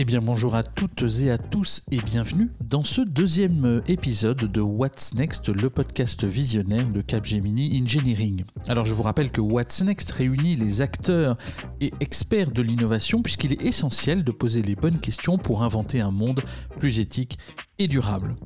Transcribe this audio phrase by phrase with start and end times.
[0.00, 4.60] Eh bien bonjour à toutes et à tous et bienvenue dans ce deuxième épisode de
[4.60, 8.44] What's Next, le podcast visionnaire de Capgemini Engineering.
[8.68, 11.36] Alors je vous rappelle que What's Next réunit les acteurs
[11.80, 16.12] et experts de l'innovation puisqu'il est essentiel de poser les bonnes questions pour inventer un
[16.12, 16.42] monde
[16.78, 17.36] plus éthique
[17.80, 18.36] et durable.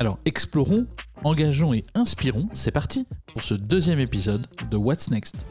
[0.00, 0.88] Alors explorons,
[1.22, 5.46] engageons et inspirons, c'est parti pour ce deuxième épisode de What's Next.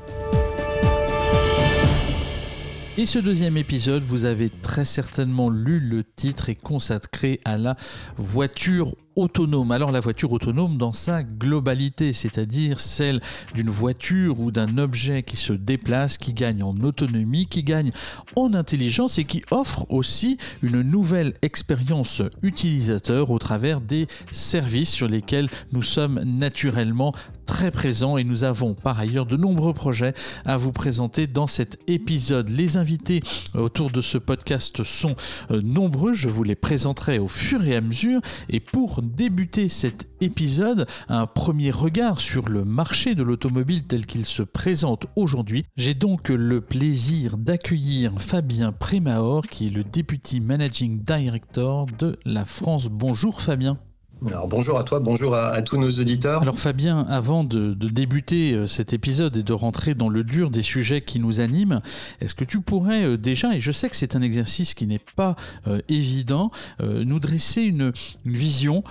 [2.99, 7.77] Et ce deuxième épisode, vous avez très certainement lu le titre est consacré à la
[8.17, 9.71] voiture autonome.
[9.71, 13.19] Alors la voiture autonome dans sa globalité, c'est-à-dire celle
[13.53, 17.91] d'une voiture ou d'un objet qui se déplace, qui gagne en autonomie, qui gagne
[18.35, 25.07] en intelligence et qui offre aussi une nouvelle expérience utilisateur au travers des services sur
[25.07, 27.13] lesquels nous sommes naturellement
[27.47, 30.13] très présents et nous avons par ailleurs de nombreux projets
[30.45, 32.49] à vous présenter dans cet épisode.
[32.49, 33.23] Les invités
[33.55, 35.15] autour de ce podcast sont
[35.49, 40.07] euh, nombreux, je vous les présenterai au fur et à mesure et pour débuter cet
[40.21, 45.65] épisode, un premier regard sur le marché de l'automobile tel qu'il se présente aujourd'hui.
[45.75, 52.45] J'ai donc le plaisir d'accueillir Fabien Prémaor, qui est le Deputy Managing Director de la
[52.45, 52.89] France.
[52.89, 53.77] Bonjour Fabien.
[54.25, 56.41] Alors bonjour à toi, bonjour à, tous nos auditeurs.
[56.41, 60.63] Alors Fabien, avant de, débuter euh, cet épisode et de rentrer dans le dur des
[60.63, 61.81] sujets qui nous animent,
[62.19, 65.01] est-ce que tu pourrais euh, déjà, et je sais que c'est un exercice qui n'est
[65.15, 65.35] pas
[65.67, 67.91] euh, évident, nous dresser une,
[68.25, 68.83] vision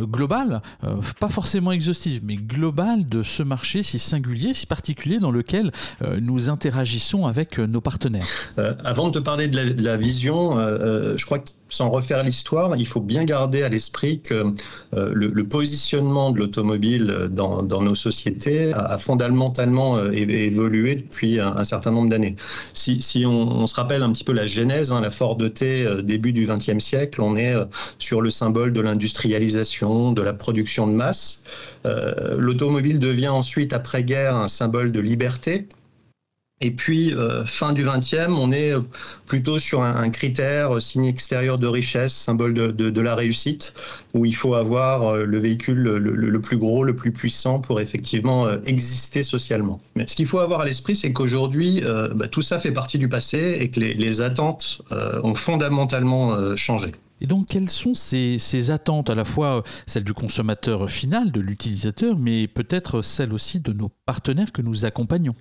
[0.00, 0.62] globale,
[1.20, 5.72] pas forcément exhaustive, mais globale de ce marché si singulier, si particulier dans lequel
[6.20, 8.26] nous interagissons avec nos partenaires?
[8.84, 12.76] Avant de te parler de la, de la vision, je crois que sans refaire l'histoire,
[12.76, 14.54] il faut bien garder à l'esprit que
[14.94, 21.90] euh, le, positionnement de l'automobile dans, nos sociétés a, fondamentalement euh, évolué depuis un, certain
[21.90, 22.36] nombre d'années.
[22.74, 26.32] Si, on, se rappelle un petit peu la genèse, hein, la Ford T euh, début
[26.32, 27.54] du XXe siècle, on est
[27.98, 31.44] sur le symbole de l'industrialisation, de la production de masse.
[32.36, 35.68] L'automobile devient ensuite, après-guerre, un symbole de liberté
[36.62, 38.72] et puis, euh, fin du 20e, on est
[39.26, 43.74] plutôt sur un, critère signe extérieur de richesse, symbole de, la réussite,
[44.14, 48.46] où il faut avoir euh, le véhicule le, plus gros, le plus puissant pour effectivement
[48.46, 49.82] euh, exister socialement.
[49.96, 51.82] Mais ce qu'il faut avoir à l'esprit, c'est qu'aujourd'hui,
[52.14, 56.92] bah, tout ça fait partie du passé et que les, attentes ont fondamentalement changé.
[57.20, 61.40] Et donc, quelles sont ces, ces, attentes, à la fois celles du consommateur final, de
[61.40, 65.34] l'utilisateur, mais peut-être celles aussi de nos partenaires que nous accompagnons?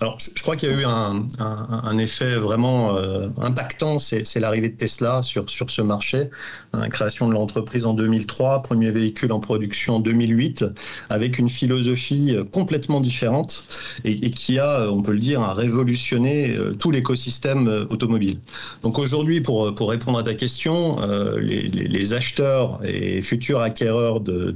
[0.00, 4.76] Alors, je, crois qu'il y a eu un, effet vraiment euh, impactant, c'est l'arrivée de
[4.76, 6.30] Tesla sur, ce marché,
[6.74, 10.64] la création de l'entreprise en 2003, premier véhicule en production en 2008,
[11.08, 13.64] avec une philosophie euh, complètement différente
[14.04, 18.38] et, qui a, on peut le dire, révolutionné euh, tout l'écosystème automobile.
[18.82, 20.98] Donc aujourd'hui, pour, répondre à ta question,
[21.38, 24.54] les, acheteurs et futurs acquéreurs de,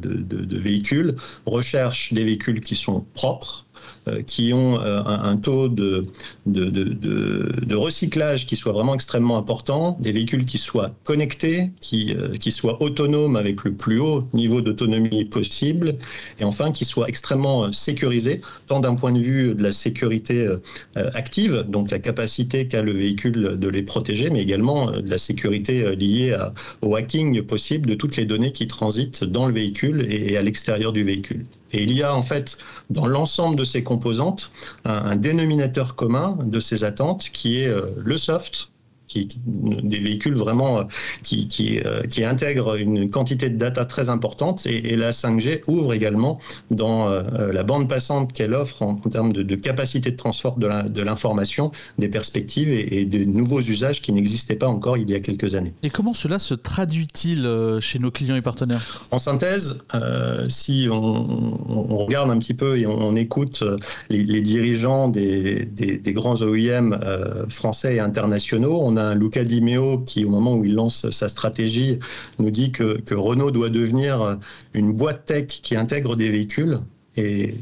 [0.59, 1.17] véhicules
[1.47, 3.70] recherchent des véhicules qui sont propres, euh,
[4.27, 6.07] qui ont euh, un, taux de,
[7.75, 12.83] recyclage qui soit vraiment extrêmement important, des véhicules qui soient connectés, qui, euh, qui soient
[12.83, 15.97] autonomes avec le plus haut niveau d'autonomie possible,
[16.39, 20.49] et enfin qui soient extrêmement sécurisés, tant d'un point de vue de la sécurité
[21.15, 25.95] active, donc la capacité qu'a le véhicule de les protéger, mais également de la sécurité
[25.97, 26.37] liée
[26.83, 30.93] au hacking possible de toutes les données qui transitent dans le véhicule et à l'extérieur
[30.93, 31.45] du véhicule.
[31.73, 32.59] Et il y a en fait
[32.91, 34.53] dans l'ensemble de ces composantes
[34.85, 38.70] un, dénominateur commun de ces attentes qui est euh, le soft,
[39.15, 40.85] des véhicules vraiment euh,
[41.23, 45.95] qui, qui, euh, qui, intègrent une quantité de data très importante et, la 5G ouvre
[45.95, 46.39] également
[46.71, 51.73] dans euh, la bande passante qu'elle offre en, termes de, capacité de transport de l'information,
[51.99, 55.73] des perspectives et, de nouveaux usages qui n'existaient pas encore il y a quelques années.
[55.83, 57.49] Et comment cela se traduit-il
[57.81, 59.07] chez nos clients et partenaires?
[59.11, 59.83] En synthèse,
[60.49, 63.65] si on, regarde un petit peu et on, écoute
[64.11, 66.99] les, dirigeants des, des, grands OEM
[67.49, 71.11] français et internationaux, on a un Luca Di Meo qui, au moment où il lance
[71.11, 71.99] sa stratégie,
[72.39, 74.39] nous dit que, que Renault doit devenir
[74.75, 76.81] une boîte tech qui intègre des véhicules.
[77.17, 77.55] Et,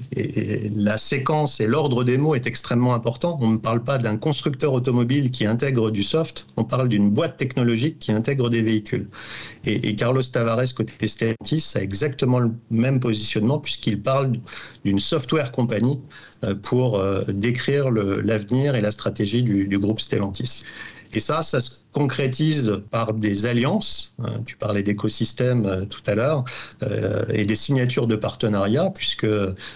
[0.75, 3.39] la séquence et l'ordre des mots est extrêmement important.
[3.41, 7.39] On ne parle pas d'un constructeur automobile qui intègre du soft, on parle d'une boîte
[7.39, 9.09] technologique qui intègre des véhicules.
[9.65, 14.33] Et, Carlos Tavares, côté Stellantis, a exactement le même positionnement puisqu'il parle
[14.85, 16.01] d'une software compagnie
[16.45, 20.65] euh, pour euh, décrire l'avenir et la stratégie du groupe Stellantis.
[21.15, 24.15] Et ça, ça se concrétise par des alliances.
[24.23, 26.45] Hein, tu parlais d'écosystème euh, tout à l'heure,
[26.83, 29.27] euh, et des signatures de partenariat, puisque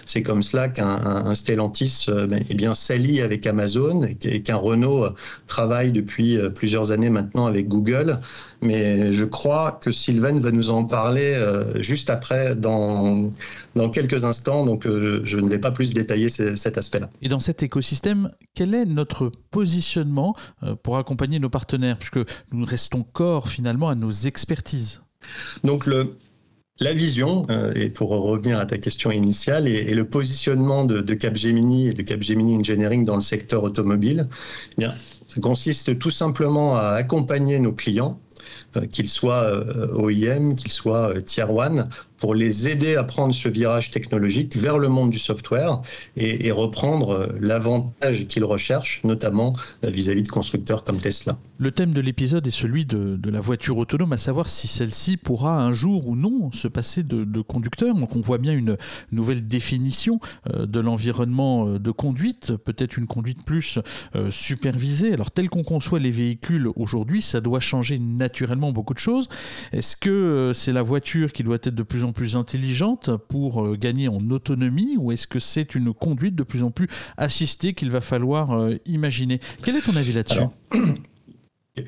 [0.05, 5.07] c'est comme cela qu'un Stellantis euh, ben, eh bien s'allie avec Amazon et qu'un Renault
[5.47, 8.19] travaille depuis plusieurs années maintenant avec Google.
[8.61, 11.37] Mais je crois que Sylvain va nous en parler
[11.81, 13.31] juste après, dans,
[13.75, 14.65] dans quelques instants.
[14.65, 17.09] Donc, je ne vais pas plus détailler cet aspect-là.
[17.21, 20.35] Et dans cet écosystème, quel est notre positionnement
[20.83, 21.97] pour accompagner nos partenaires?
[21.97, 22.19] Puisque
[22.51, 25.01] nous restons corps finalement à nos expertises.
[25.63, 26.17] Donc, le,
[26.79, 31.89] la vision, euh, et pour revenir à ta question initiale, et, le positionnement de, Capgemini
[31.89, 34.27] et de Capgemini Engineering dans le secteur automobile,
[34.71, 34.91] eh bien,
[35.27, 41.13] ça consiste tout simplement à accompagner nos clients, euh, qu'ils soient euh, OEM, qu'ils soient
[41.25, 41.89] Tier 1,
[42.23, 45.81] pour les aider à prendre ce virage technologique vers le monde du software
[46.15, 51.37] et, reprendre euh, l'avantage qu'ils recherchent, notamment euh, vis-à-vis de constructeurs comme Tesla.
[51.57, 55.61] Le thème de l'épisode est celui de, la voiture autonome, à savoir si celle-ci pourra
[55.61, 57.93] un jour ou non se passer de, conducteur.
[57.93, 58.77] On voit bien une
[59.11, 60.21] nouvelle définition
[60.53, 63.79] euh, de l'environnement de conduite, peut-être une conduite plus
[64.29, 65.11] supervisée.
[65.11, 69.29] Alors tel qu'on conçoit les véhicules aujourd'hui, ça doit changer naturellement beaucoup de choses.
[69.71, 73.75] Est-ce que c'est la voiture qui doit être de plus en plus intelligente pour euh,
[73.75, 76.87] gagner en autonomie ou est-ce que c'est une conduite de plus en plus
[77.17, 79.39] assistée qu'il va falloir euh, imaginer?
[79.63, 80.43] Quel est ton avis là-dessus?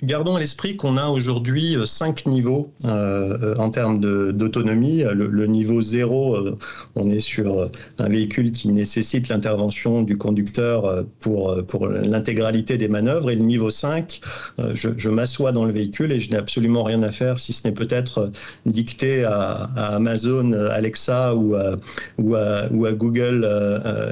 [0.02, 4.00] Gardons à l'esprit qu'on a aujourd'hui euh, cinq niveaux euh, en termes
[4.32, 5.04] d'autonomie.
[5.04, 6.58] Le, niveau zéro, euh,
[6.96, 13.30] on est sur un véhicule qui nécessite l'intervention du conducteur pour, pour l'intégralité des manœuvres.
[13.30, 14.22] Et le niveau 5,
[14.74, 17.74] je, m'assois dans le véhicule et je n'ai absolument rien à faire, si ce n'est
[17.74, 18.32] peut-être
[18.66, 21.78] dicter à, Amazon, Alexa ou à,
[22.18, 22.36] ou
[22.86, 23.48] à, Google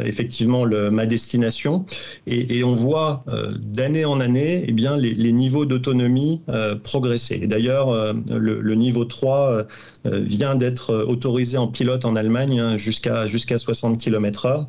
[0.06, 1.86] effectivement ma destination.
[2.28, 3.25] Et, on voit
[3.60, 7.48] d'année en année eh bien, les niveaux d'autonomie euh, progresser.
[7.48, 9.65] D'ailleurs, euh, le, niveau 3
[10.06, 14.65] euh, vient d'être autorisé en pilote en Allemagne hein, jusqu'à jusqu'à 60 km/h.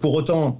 [0.00, 0.58] pour autant,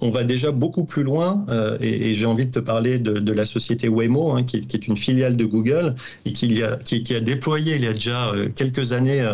[0.00, 1.46] on va déjà beaucoup plus loin
[1.80, 5.36] et, j'ai envie de te parler de, la société Waymo, hein, qui, est une filiale
[5.36, 5.94] de Google
[6.24, 9.24] et qui a, qui, a déployé il y a déjà quelques années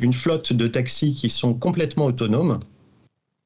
[0.00, 2.58] une flotte de taxis qui sont complètement autonomes.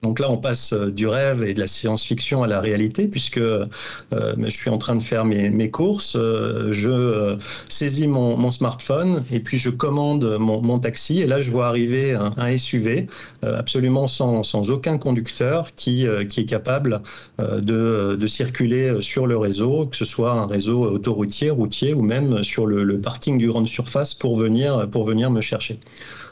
[0.03, 3.37] Donc là, on passe euh, du rêve et de la science-fiction à la réalité, puisque
[3.37, 3.67] euh,
[4.11, 7.37] je suis en train de faire mes, courses, euh, je
[7.69, 11.21] saisis mon, smartphone et puis je commande mon, taxi.
[11.21, 13.09] Et là, je vois arriver un, SUV
[13.43, 17.03] absolument sans, aucun conducteur qui, qui est capable
[17.39, 22.67] de, circuler sur le réseau, que ce soit un réseau autoroutier, routier ou même sur
[22.67, 25.79] le, le parking du grande surface pour venir, pour venir me chercher.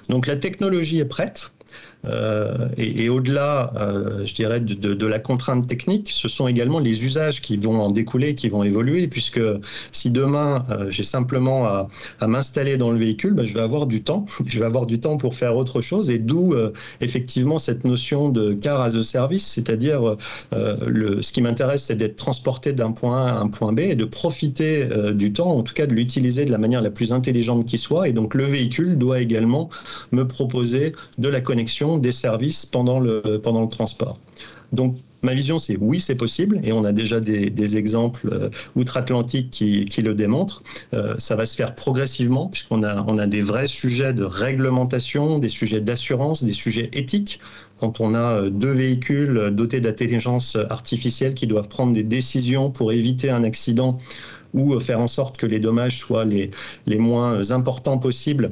[0.09, 1.53] Donc la technologie est prête.
[2.05, 7.41] Euh, et, au-delà, euh, je dirais, de, la contrainte technique, ce sont également les usages
[7.43, 9.41] qui vont en découler, qui vont évoluer, puisque
[9.91, 11.89] si demain euh, j'ai simplement à,
[12.27, 15.17] m'installer dans le véhicule, ben, je vais avoir du temps, je vais avoir du temps
[15.17, 16.55] pour faire autre chose, et d'où
[17.01, 20.17] effectivement cette notion de car as a service, c'est-à-dire
[20.53, 24.05] ce qui m'intéresse, c'est d'être transporté d'un point A à un point B et de
[24.05, 27.79] profiter du temps, en tout cas de l'utiliser de la manière la plus intelligente qui
[27.79, 29.71] soit, et donc le véhicule doit également
[30.13, 34.19] me proposer de la connexion des services pendant le, pendant le transport.
[34.73, 39.51] Donc, ma vision, c'est oui, c'est possible, et on a déjà des, exemples euh, outre-Atlantique
[39.51, 40.63] qui, qui, le démontrent.
[40.95, 45.39] Euh, ça va se faire progressivement, puisqu'on a, on a des vrais sujets de réglementation,
[45.39, 47.41] des sujets d'assurance, des sujets éthiques.
[47.79, 52.93] Quand on a euh, deux véhicules dotés d'intelligence artificielle qui doivent prendre des décisions pour
[52.93, 53.99] éviter un accident
[54.55, 56.51] ou faire en sorte que les dommages soient les,
[56.87, 58.49] les moins importants possibles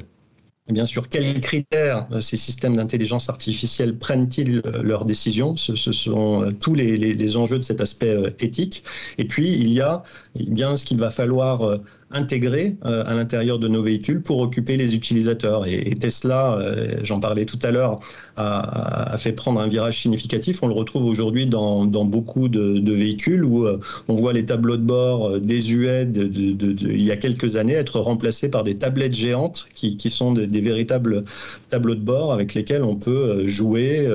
[0.69, 5.55] Bien sûr, quels critères euh, ces systèmes d'intelligence artificielle prennent-ils euh, leurs décisions?
[5.55, 8.83] Ce, sont euh, tous les, enjeux de cet aspect éthique.
[9.17, 10.03] Et puis, il y a
[10.35, 11.79] eh bien ce qu'il va falloir
[12.11, 15.67] intégrés euh, à l'intérieur de nos véhicules pour occuper les utilisateurs.
[15.67, 17.99] Et, Tesla, euh, j'en parlais tout à l'heure,
[18.37, 20.63] a, fait prendre un virage significatif.
[20.63, 24.83] On le retrouve aujourd'hui dans, beaucoup de, véhicules où euh, on voit les tableaux de
[24.83, 29.67] bord désuets de, de, il y a quelques années être remplacés par des tablettes géantes
[29.73, 31.25] qui, sont des, véritables
[31.69, 34.07] tableaux de bord avec lesquels on peut jouer,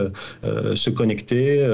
[0.43, 1.67] se connecter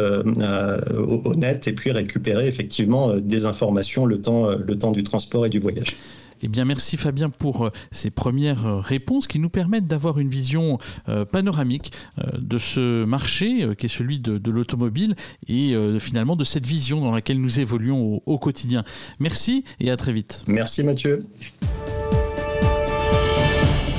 [0.99, 5.97] au, net et puis récupérer effectivement des informations le temps du transport et du voyage.
[6.43, 10.29] Eh bien, merci Fabien pour euh, ces premières euh, réponses qui nous permettent d'avoir une
[10.29, 10.79] vision
[11.09, 11.93] euh, panoramique
[12.37, 15.15] de ce marché qui est celui de, l'automobile
[15.47, 18.85] et finalement de cette vision dans laquelle nous évoluons au quotidien.
[19.19, 20.45] Merci et à très vite.
[20.47, 21.25] Merci Mathieu.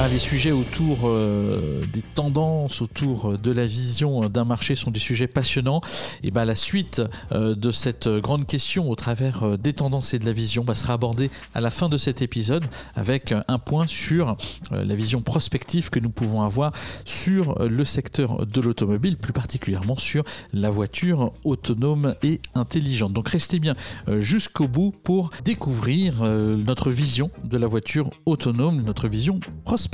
[0.01, 5.00] Ah, les sujets autour euh, des tendances, autour de la vision d'un marché sont des
[5.00, 5.82] sujets passionnants.
[6.24, 7.01] Et ben, la suite
[7.34, 10.74] euh, de cette grande question au travers euh, des tendances et de la vision bah,
[10.74, 12.63] sera abordée à la fin de cet épisode
[12.96, 14.38] avec un point sur
[14.72, 16.72] la vision prospective que nous pouvons avoir
[17.03, 23.12] sur le secteur de l'automobile, plus particulièrement sur la voiture autonome et intelligente.
[23.12, 23.75] Donc restez bien
[24.20, 29.88] jusqu'au bout pour découvrir notre vision de la voiture autonome, notre vision prospective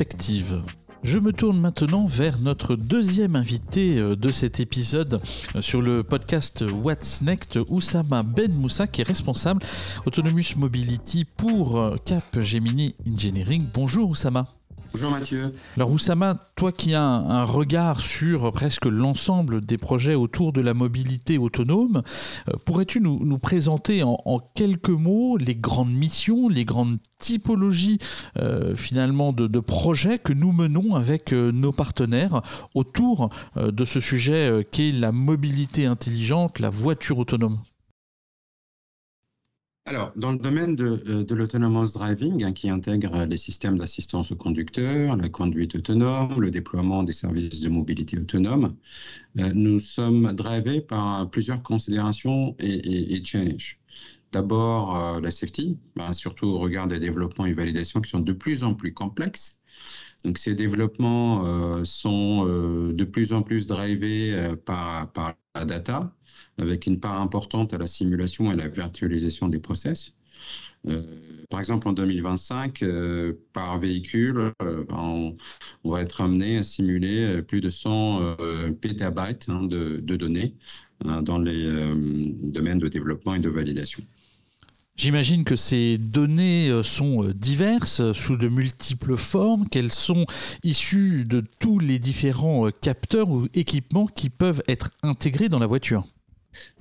[1.03, 5.21] je me tourne maintenant vers notre deuxième invité euh, de cet épisode
[5.55, 9.61] euh, sur le podcast What's Next, Oussama Ben Moussa, qui est responsable
[10.05, 13.65] Autonomous Mobility pour euh, Cap Gemini Engineering.
[13.73, 14.45] Bonjour Oussama.
[14.95, 15.53] Bonjour Mathieu.
[15.75, 20.73] Alors Oussama, toi qui as un, regard sur presque l'ensemble des projets autour de la
[20.73, 22.01] mobilité autonome,
[22.47, 27.97] euh, pourrais-tu nous, présenter en, quelques mots les grandes missions, les grandes typologies
[28.37, 32.41] euh, finalement de, projets que nous menons avec euh, nos partenaires
[32.73, 37.59] autour de ce sujet qu'est la mobilité intelligente, la voiture autonome?
[39.87, 44.35] Alors, dans le domaine de, euh, l'autonomous driving, hein, qui intègre les systèmes d'assistance au
[44.35, 48.75] conducteur, la conduite autonome, le déploiement des services de mobilité autonome,
[49.39, 53.79] euh, nous sommes drivés par plusieurs considérations et, challenges.
[54.31, 58.33] D'abord, euh, la safety, ben, surtout au regard des développements et validations qui sont de
[58.33, 59.61] plus en plus complexes.
[60.23, 61.45] Donc, ces développements
[61.85, 65.11] sont de plus en plus drivés par
[65.53, 66.11] la data,
[66.57, 70.15] avec une part importante à la simulation et à la virtualisation des process.
[70.87, 71.01] Euh,
[71.49, 75.35] par exemple, en 2025, euh, par véhicule, euh, on,
[75.83, 78.37] va être amené à simuler plus de 100
[78.81, 80.55] pétabytes hein, de, données
[81.03, 81.67] dans les
[82.43, 84.03] domaines de développement et de validation.
[84.95, 90.25] J'imagine que ces données sont diverses, sous de multiples formes, qu'elles sont
[90.63, 96.05] issues de tous les différents capteurs ou équipements qui peuvent être intégrés dans la voiture.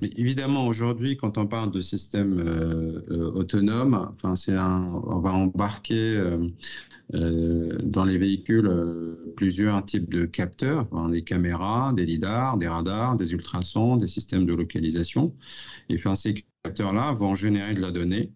[0.01, 5.33] Mais évidemment, aujourd'hui, quand on parle de système euh, euh, autonome, enfin, c'est on va
[5.33, 6.21] embarquer
[7.13, 8.69] euh, dans les véhicules
[9.35, 14.53] plusieurs types de capteurs, des caméras, des lidars, des radars, des ultrasons, des systèmes de
[14.53, 15.35] localisation.
[15.89, 18.31] Et enfin, ces capteurs-là vont générer de la donnée,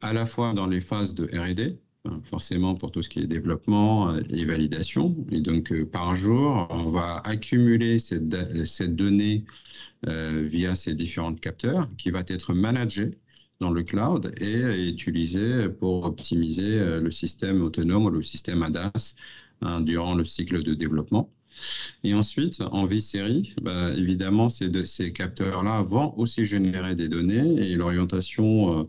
[0.00, 1.78] à la fois dans les phases de R&D,
[2.24, 5.16] forcément pour tout ce qui est développement et validation.
[5.30, 9.44] Et donc, par jour, on va accumuler cette, cette donnée
[10.08, 13.18] euh, via ces différents capteurs qui va être managé
[13.60, 19.14] dans le cloud et utilisé pour optimiser euh, le système autonome ou le système ADAS
[19.62, 21.30] hein, durant le cycle de développement.
[22.02, 28.80] Et ensuite, en V-série, bah, évidemment, ces, capteurs-là vont aussi générer des données et l'orientation
[28.80, 28.84] euh,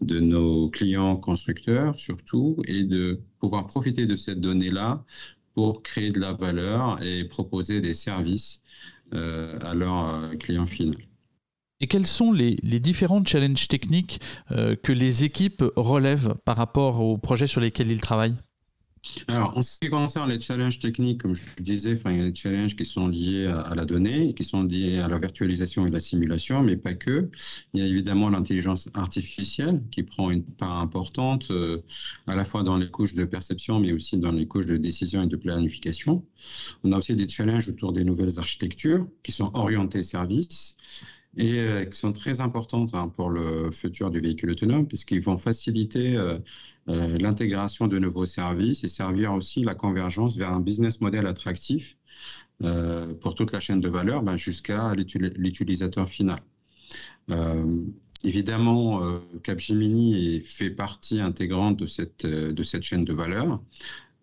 [0.00, 5.04] de nos clients constructeurs, surtout, est de pouvoir profiter de cette donnée-là
[5.54, 8.62] pour créer de la valeur et proposer des services
[9.14, 10.94] euh, à leur euh, client final.
[11.80, 17.46] Et quels sont les, différents challenges techniques que les équipes relèvent par rapport aux projets
[17.46, 18.36] sur lesquels ils travaillent?
[19.28, 22.34] Alors, en ce qui concerne les challenges techniques, comme je disais, il y a des
[22.34, 26.00] challenges qui sont liés à, la donnée, qui sont liés à la virtualisation et la
[26.00, 27.30] simulation, mais pas que.
[27.72, 31.82] Il y a évidemment l'intelligence artificielle qui prend une part importante euh,
[32.26, 35.22] à la fois dans les couches de perception, mais aussi dans les couches de décision
[35.22, 36.24] et de planification.
[36.84, 40.76] On a aussi des challenges autour des nouvelles architectures qui sont orientées services
[41.36, 45.36] et euh, qui sont très importantes hein, pour le futur du véhicule autonome, puisqu'ils vont
[45.36, 46.38] faciliter euh,
[46.88, 51.96] euh, l'intégration de nouveaux services et servir aussi la convergence vers un business model attractif
[53.22, 56.40] pour toute la chaîne de valeur ben, jusqu'à l'utilisateur final.
[58.22, 59.00] Évidemment,
[59.42, 63.62] Capgemini fait partie intégrante de cette, de cette chaîne de valeur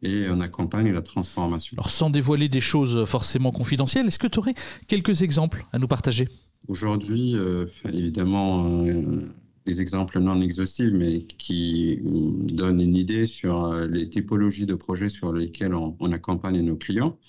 [0.03, 1.75] et on accompagne la transformation.
[1.77, 4.53] Alors sans dévoiler des choses forcément confidentielles, est-ce que tu aurais
[4.87, 6.27] quelques exemples à nous partager?
[6.67, 9.29] Aujourd'hui, euh, évidemment, euh,
[9.67, 15.09] des exemples non exhaustifs, mais qui donnent une idée sur euh, les typologies de projets
[15.09, 17.19] sur lesquels on, accompagne nos clients.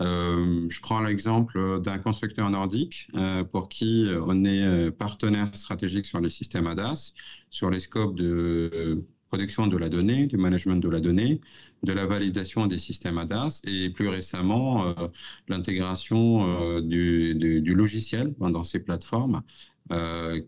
[0.00, 3.08] je prends l'exemple d'un constructeur nordique
[3.50, 7.12] pour qui on est partenaire stratégique sur les systèmes ADAS,
[7.50, 9.04] sur les scopes de
[9.36, 11.40] de la donnée, du management de la donnée,
[11.82, 14.92] de la validation des systèmes ADAS et plus récemment euh,
[15.48, 19.42] l'intégration euh, du, logiciel dans ces plateformes
[19.92, 20.40] euh,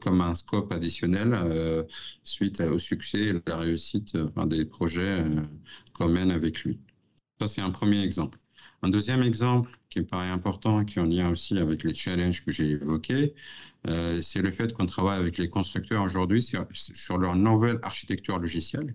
[0.00, 1.86] comme un scope additionnel
[2.22, 5.24] suite au succès et la réussite des projets
[5.92, 6.78] qu'on mène avec lui.
[7.40, 8.38] Ça, c'est un premier exemple.
[8.82, 12.44] Un deuxième exemple qui me paraît important, qui est en lien aussi avec les challenges
[12.44, 13.34] que j'ai évoqués,
[13.88, 18.94] euh, c'est le fait qu'on travaille avec les constructeurs aujourd'hui sur, leur nouvelle architecture logicielle.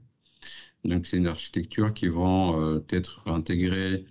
[0.85, 4.05] Donc, c'est une architecture qui vont être intégrées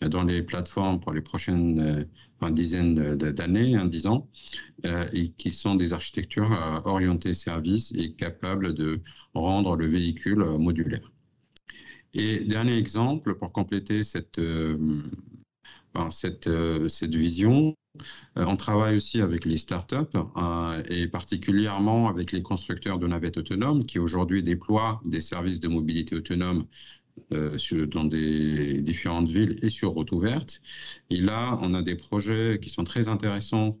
[0.00, 2.08] dans les plateformes pour les prochaines
[2.50, 4.28] dizaines d'années, hein, dix ans,
[5.12, 9.00] et qui sont des architectures orientées services et capables de
[9.34, 11.12] rendre le véhicule modulaire.
[12.16, 14.40] Et dernier exemple, pour compléter cette,
[16.10, 16.50] cette,
[16.88, 17.76] cette vision,
[18.38, 19.96] euh, on travaille aussi avec les startups
[20.36, 25.68] euh, et particulièrement avec les constructeurs de navettes autonomes qui aujourd'hui déploient des services de
[25.68, 26.66] mobilité autonome
[27.32, 27.56] euh,
[27.86, 30.60] dans différentes villes et sur route ouverte.
[31.10, 33.78] Et là, on a des projets qui sont très intéressants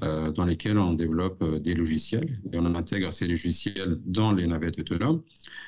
[0.00, 5.22] dans lesquels on développe des logiciels et on intègre ces logiciels dans les navettes autonomes.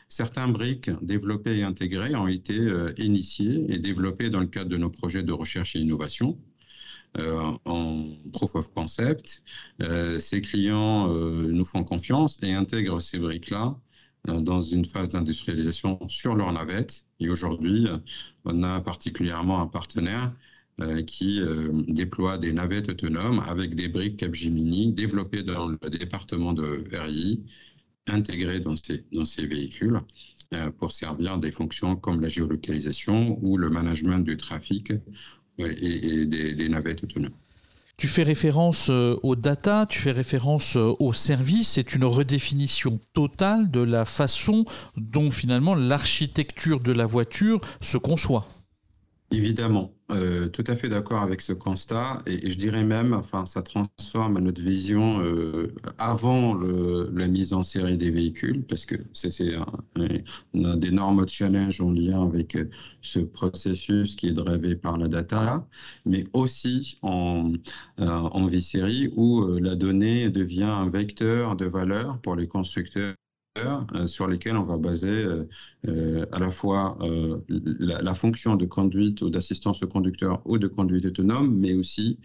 [0.09, 2.59] Certains briques développées et intégrées ont été
[2.97, 6.39] initiés et développés dans le cadre de nos projets de recherche et innovation.
[7.19, 9.45] Euh, en proof of concept.
[9.83, 13.79] Euh, ces clients euh, nous font confiance et intègrent ces briques-là
[14.27, 17.07] dans une phase d'industrialisation sur leur navette.
[17.21, 17.87] Et aujourd'hui,
[18.45, 20.33] on a particulièrement un partenaire
[21.07, 21.41] qui
[21.89, 27.45] déploie des navettes autonomes avec des briques Capgemini développées dans le département de RI,
[28.09, 30.01] intégrées dans ces, dans ces véhicules
[30.79, 34.93] pour servir des fonctions comme la géolocalisation ou le management du trafic
[35.59, 37.35] et, des, navettes autonomes.
[37.97, 42.99] Tu fais référence euh, aux data, tu fais référence euh, aux services, c'est une redéfinition
[43.13, 44.65] totale de la façon
[44.97, 48.49] dont finalement l'architecture de la voiture se conçoit.
[49.31, 53.63] Évidemment, euh, tout à fait d'accord avec ce constat et, je dirais même, enfin, ça
[53.63, 59.33] transforme notre vision euh, avant la mise en série des véhicules parce que c'est
[60.53, 62.69] on a d'énormes challenges en lien avec euh,
[63.01, 65.67] ce processus qui est drivé par la data,
[66.05, 67.53] mais aussi en,
[67.99, 73.24] en vie série où la donnée devient un vecteur de valeur pour les constructeurs euh,
[74.07, 75.49] sur lesquels on va baser euh,
[75.87, 76.99] euh, à la fois
[77.49, 82.19] la, fonction de conduite ou d'assistance au conducteur ou de conduite autonome, mais aussi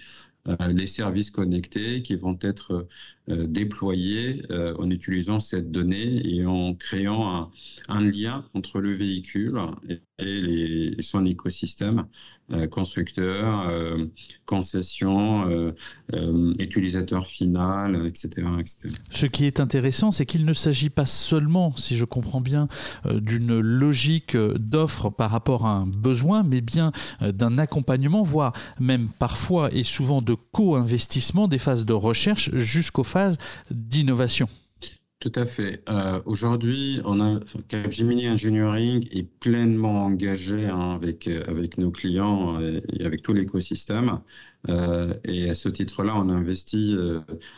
[0.71, 2.87] les services connectés qui vont être
[3.29, 7.51] déployés en utilisant cette donnée et en créant
[7.87, 12.05] un, lien entre le véhicule et, et son écosystème
[12.51, 14.07] euh, constructeur, euh,
[14.47, 15.71] concession, euh,
[16.57, 18.47] utilisateur final, etc.,
[19.11, 22.67] Ce qui est intéressant, c'est qu'il ne s'agit pas seulement, si je comprends bien,
[23.05, 29.71] d'une logique d'offre par rapport à un besoin, mais bien d'un accompagnement, voire même parfois
[29.71, 33.18] et souvent de co-investissement des phases de recherche jusqu'aux phases
[33.71, 34.47] d'innovation.
[35.19, 35.83] Tout à fait.
[35.89, 37.01] Euh, aujourd'hui,
[37.67, 43.33] Capgemini Engineering est pleinement engagé hein, avec euh, avec nos clients euh, et, avec tout
[43.33, 44.21] l'écosystème.
[44.69, 46.95] et à ce titre-là, on a investi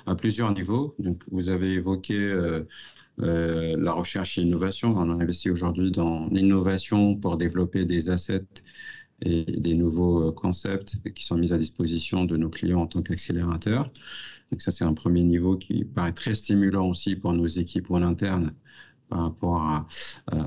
[0.07, 0.95] à plusieurs niveaux.
[0.97, 2.17] Donc, vous avez évoqué
[3.17, 4.95] la recherche et l'innovation.
[4.97, 8.63] On a investi aujourd'hui dans l'innovation pour développer des assets
[9.23, 13.91] et des nouveaux concepts qui sont mis à disposition de nos clients en tant qu'accélérateurs.
[14.51, 18.01] Donc ça, c'est un premier niveau qui paraît très stimulant aussi pour nos équipes en
[18.01, 18.53] interne
[19.09, 19.87] par rapport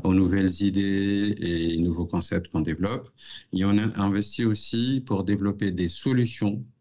[0.05, 3.11] aux nouvelles idées et nouveaux concepts qu'on développe.
[3.53, 6.73] Et on a investi aussi pour développer des solutions euh,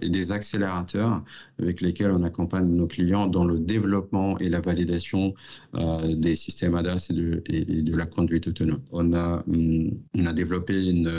[0.00, 1.22] et des accélérateurs
[1.58, 5.34] avec lesquels on accompagne nos clients dans le développement et la validation
[5.74, 8.82] euh, des systèmes ADAS et de, la conduite autonome.
[8.92, 11.10] On a, hum, on a développé une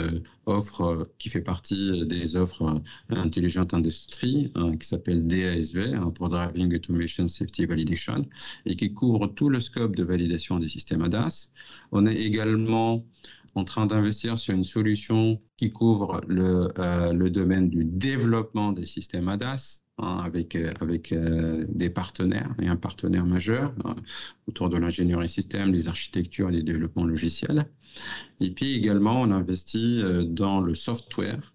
[0.46, 6.74] offre qui fait partie des offres intelligentes industrie hein, qui s'appelle DASV hein, pour Driving
[6.74, 8.26] Automation Safety Validation
[8.66, 11.50] et qui couvre tout le scope de validation des systèmes ADAS.
[11.92, 13.04] On est également
[13.54, 19.28] en train d'investir sur une solution qui couvre le, euh, domaine du développement des systèmes
[19.28, 20.72] ADAS hein, avec, euh,
[21.12, 23.74] euh, des partenaires et un partenaire majeur
[24.46, 27.66] autour de l'ingénierie système, les architectures et les développements logiciels.
[28.40, 31.52] Et puis également, on investit dans le software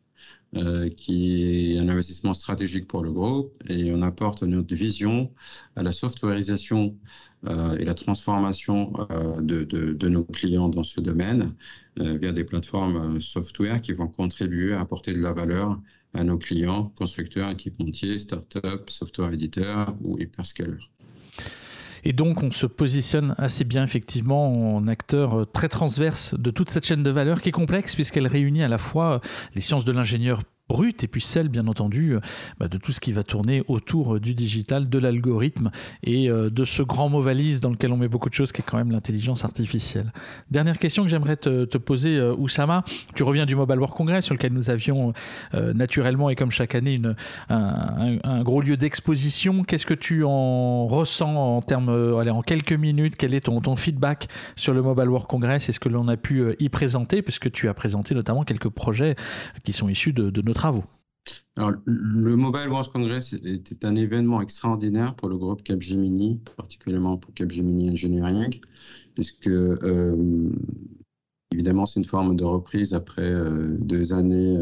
[0.57, 5.31] euh, qui est un investissement stratégique pour le groupe et on apporte notre vision
[5.75, 6.95] à la softwareisation
[7.45, 11.53] euh, et la transformation euh, de, de, nos clients dans ce domaine
[11.97, 15.77] via des plateformes software qui vont contribuer à apporter de la valeur
[16.13, 20.89] à nos clients, constructeurs, équipementiers, startups, software éditeurs ou hyperscalers.
[22.07, 26.69] Et donc, on se positionne assez bien, effectivement, en acteur euh, très transverse de toute
[26.69, 29.19] cette chaîne de valeur qui est complexe, puisqu'elle réunit à la fois euh,
[29.55, 32.17] les sciences de l'ingénieur brute et puis celle bien entendu
[32.60, 35.71] bah, de tout ce qui va tourner autour du digital, de l'algorithme
[36.04, 38.65] et de ce grand mot valise dans lequel on met beaucoup de choses qui est
[38.65, 40.12] quand même l'intelligence artificielle.
[40.49, 42.84] Dernière question que j'aimerais te, poser, Oussama.
[43.15, 45.13] Tu reviens du Mobile World Congress sur lequel nous avions
[45.54, 47.15] naturellement et comme chaque année une,
[47.49, 49.63] un, gros lieu d'exposition.
[49.63, 53.15] Qu'est-ce que tu en ressens en termes, allez, en quelques minutes?
[53.17, 55.69] Quel est ton, ton feedback sur le Mobile World Congress?
[55.69, 57.21] Est-ce que l'on a pu y présenter?
[57.21, 59.15] Puisque tu as présenté notamment quelques projets
[59.63, 60.83] qui sont issus de, de travaux.
[61.57, 67.33] Alors, le Mobile World Congress était un événement extraordinaire pour le groupe Capgemini, particulièrement pour
[67.33, 68.59] Capgemini Engineering,
[69.15, 70.51] puisque euh,
[71.51, 74.57] évidemment c'est une forme de reprise après euh, deux années,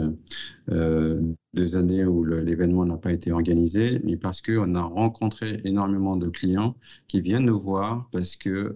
[0.70, 1.20] euh,
[1.54, 6.30] deux années où l'événement n'a pas été organisé, mais parce qu'on a rencontré énormément de
[6.30, 6.78] clients
[7.08, 8.74] qui viennent nous voir parce que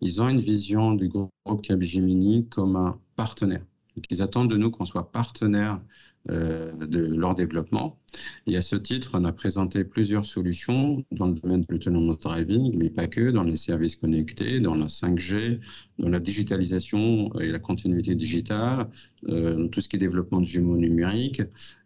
[0.00, 3.64] ils ont une vision du groupe Capgemini comme un partenaire.
[4.10, 5.80] ils attendent de nous qu'on soit partenaire
[6.28, 7.98] de leur développement.
[8.46, 12.76] Et à ce titre, on a présenté plusieurs solutions dans le domaine de l'autonomous driving,
[12.76, 15.60] mais pas que, dans les services connectés, dans la 5G,
[15.98, 18.88] dans la digitalisation et la continuité digitale,
[19.28, 21.42] euh, tout ce qui est développement de jumeaux numériques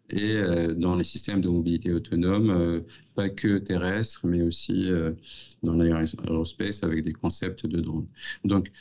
[0.09, 2.83] et euh, dans les systèmes de mobilité autonome,
[3.15, 4.89] pas que terrestres, mais aussi
[5.63, 8.07] dans l'aérospace avec des concepts de drones.
[8.43, 8.71] Donc, euh,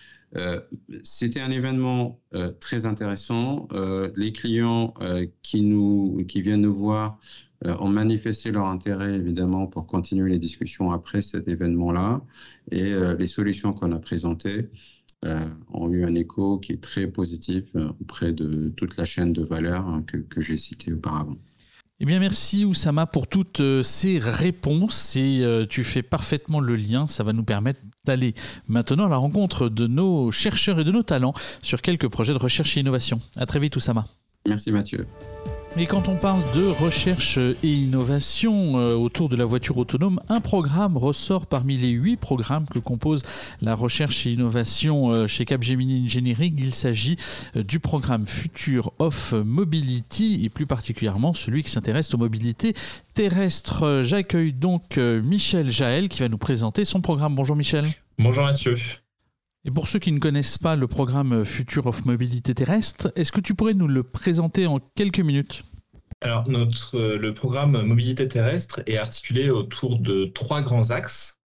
[1.04, 3.68] c'était un événement euh, très intéressant.
[3.72, 4.94] Euh, les clients
[5.42, 7.18] qui, nous, qui viennent nous voir
[7.64, 12.20] ont manifesté leur intérêt évidemment pour continuer les discussions après cet événement-là.
[12.72, 14.68] Et les solutions qu'on a présentées
[15.72, 17.64] ont eu un écho qui est très positif
[18.00, 21.38] auprès de toute la chaîne de valeur hein, que, que j'ai citée auparavant.
[22.02, 26.74] Eh bien, merci Oussama pour toutes euh, ces réponses et euh, tu fais parfaitement le
[26.74, 27.06] lien.
[27.06, 28.34] Ça va nous permettre d'aller
[28.68, 32.38] maintenant à la rencontre de nos chercheurs et de nos talents sur quelques projets de
[32.38, 33.20] recherche et innovation.
[33.36, 34.06] À très vite Oussama.
[34.46, 35.06] Merci Mathieu.
[35.78, 40.42] Et quand on parle de recherche et innovation euh, autour de la voiture autonome, un
[40.42, 43.22] programme ressort parmi les huit programmes que compose
[43.62, 46.54] la recherche et innovation euh, chez Capgemini Engineering.
[46.58, 47.16] Il s'agit
[47.56, 52.74] euh, du programme Future of Mobility et plus particulièrement celui qui s'intéresse aux mobilités
[53.14, 54.02] terrestres.
[54.02, 57.34] J'accueille donc Michel Jaël qui va nous présenter son programme.
[57.34, 57.86] Bonjour Michel.
[58.18, 58.76] Bonjour Mathieu.
[59.64, 63.40] Et pour ceux qui ne connaissent pas le programme Future of Mobilité Terrestre, est-ce que
[63.40, 65.62] tu pourrais nous le présenter en quelques minutes?
[66.20, 71.38] Alors, notre, euh, le programme Mobilité Terrestre est articulé autour de trois grands axes.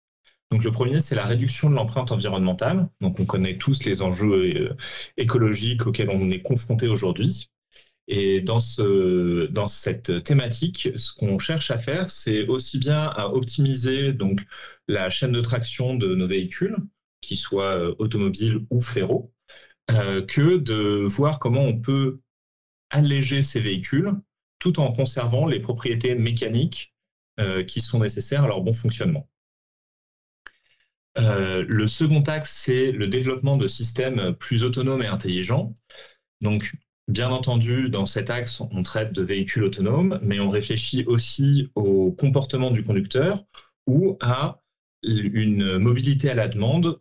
[0.50, 2.88] Donc, le premier, c'est la réduction de l'empreinte environnementale.
[3.02, 4.76] Donc, on connaît tous les enjeux euh,
[5.18, 7.50] écologiques auxquels on est confronté aujourd'hui.
[8.09, 8.61] Et dans,
[9.50, 14.40] dans cette thématique, ce qu'on cherche à faire, c'est aussi bien à optimiser donc,
[14.88, 16.76] la chaîne de traction de nos véhicules,
[17.20, 19.33] qu'ils soient euh, automobiles ou ferro,
[19.90, 22.18] euh, que de voir comment on peut
[22.90, 24.12] alléger ces véhicules
[24.59, 26.94] tout en conservant les propriétés mécaniques
[27.40, 29.29] euh, qui sont nécessaires à leur bon fonctionnement.
[31.16, 35.74] le second axe, c'est le développement de systèmes plus autonomes et intelligents.
[36.42, 36.74] Donc,
[37.09, 42.12] bien entendu, dans cet axe, on traite de véhicules autonomes, mais on réfléchit aussi au
[42.12, 43.44] comportement du conducteur
[43.87, 44.62] ou à
[45.02, 47.00] une mobilité à la demande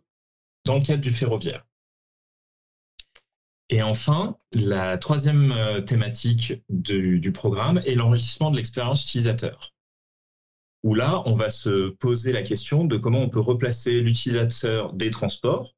[0.66, 1.64] dans le cadre du ferroviaire.
[3.68, 9.74] Et enfin, la troisième euh, thématique du, programme est l'enrichissement de l'expérience utilisateur.
[10.82, 15.10] Où là, on va se poser la question de comment on peut replacer l'utilisateur des
[15.10, 15.74] transports,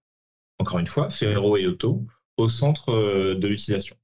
[0.59, 2.05] encore une fois, ferro et auto,
[2.37, 3.96] au centre euh, de l'utilisation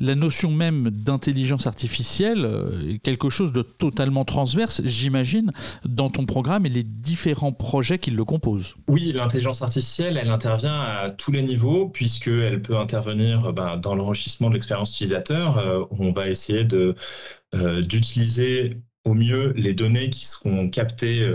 [0.00, 5.52] la notion même d'intelligence artificielle euh, est quelque chose de totalement transverse, j'imagine,
[5.84, 8.74] dans ton programme et les différents projets qui le composent.
[8.88, 14.48] Oui, l'intelligence artificielle, elle intervient à tous les niveaux, puisqu'elle peut intervenir bah, dans l'enrichissement
[14.48, 15.58] de l'expérience utilisateur.
[15.58, 16.66] Euh, on va essayer
[17.54, 21.28] euh, d'utiliser au mieux les données qui seront captées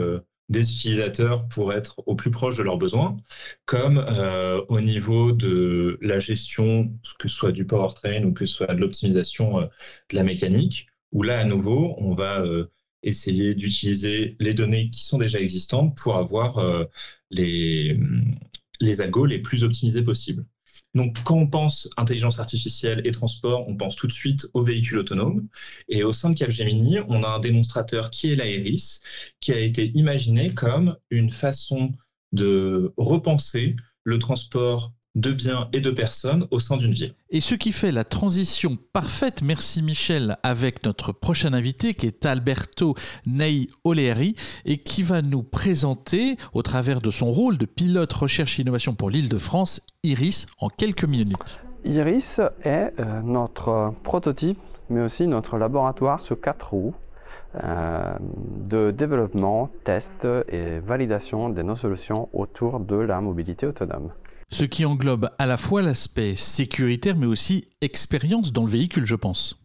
[0.50, 3.18] des utilisateurs pour être au plus proche de leurs besoins,
[3.66, 8.56] comme euh, au niveau de la gestion, que ce soit du powertrain ou que ce
[8.56, 9.66] soit de l'optimisation euh,
[10.10, 12.72] de la mécanique, où là, à nouveau, on va euh,
[13.04, 16.60] essayer d'utiliser les données qui sont déjà existantes pour avoir
[17.32, 17.98] les,
[18.82, 20.46] les algos les plus optimisés possibles.
[20.96, 24.98] Donc, quand on pense intelligence artificielle et transport, on pense tout de suite aux véhicules
[24.98, 25.48] autonomes.
[25.88, 29.00] Et au sein de Capgemini, on a un démonstrateur qui est l'Aeris,
[29.40, 31.92] qui a été imaginé comme une façon
[32.32, 37.14] de repenser le transport de biens et de personnes au sein d'une ville.
[37.30, 42.26] Et ce qui fait la transition parfaite, merci Michel, avec notre prochain invité qui est
[42.26, 42.96] Alberto
[43.26, 48.60] Ney Oleri et qui va nous présenter, au travers de son rôle de pilote recherche
[48.60, 51.60] et innovation pour l'île de France, Iris, en quelques minutes.
[51.86, 56.94] Iris est euh, notre prototype mais aussi notre laboratoire sur quatre roues
[57.64, 64.12] euh, de développement, test et validation de nos solutions autour de la mobilité autonome.
[64.52, 69.16] Ce qui englobe à la fois l'aspect sécuritaire mais aussi expérience dans le véhicule, je
[69.16, 69.62] pense.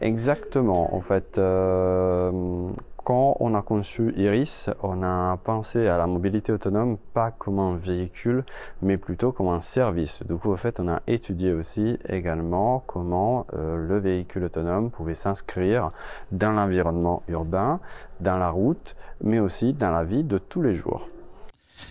[0.00, 0.94] Exactement.
[0.94, 2.70] En fait, euh,
[3.04, 7.76] quand on a conçu Iris, on a pensé à la mobilité autonome pas comme un
[7.76, 8.44] véhicule,
[8.82, 10.24] mais plutôt comme un service.
[10.24, 15.14] Du coup, en fait, on a étudié aussi également comment euh, le véhicule autonome pouvait
[15.14, 15.92] s'inscrire
[16.32, 17.78] dans l'environnement urbain,
[18.20, 21.08] dans la route, mais aussi dans la vie de tous les jours.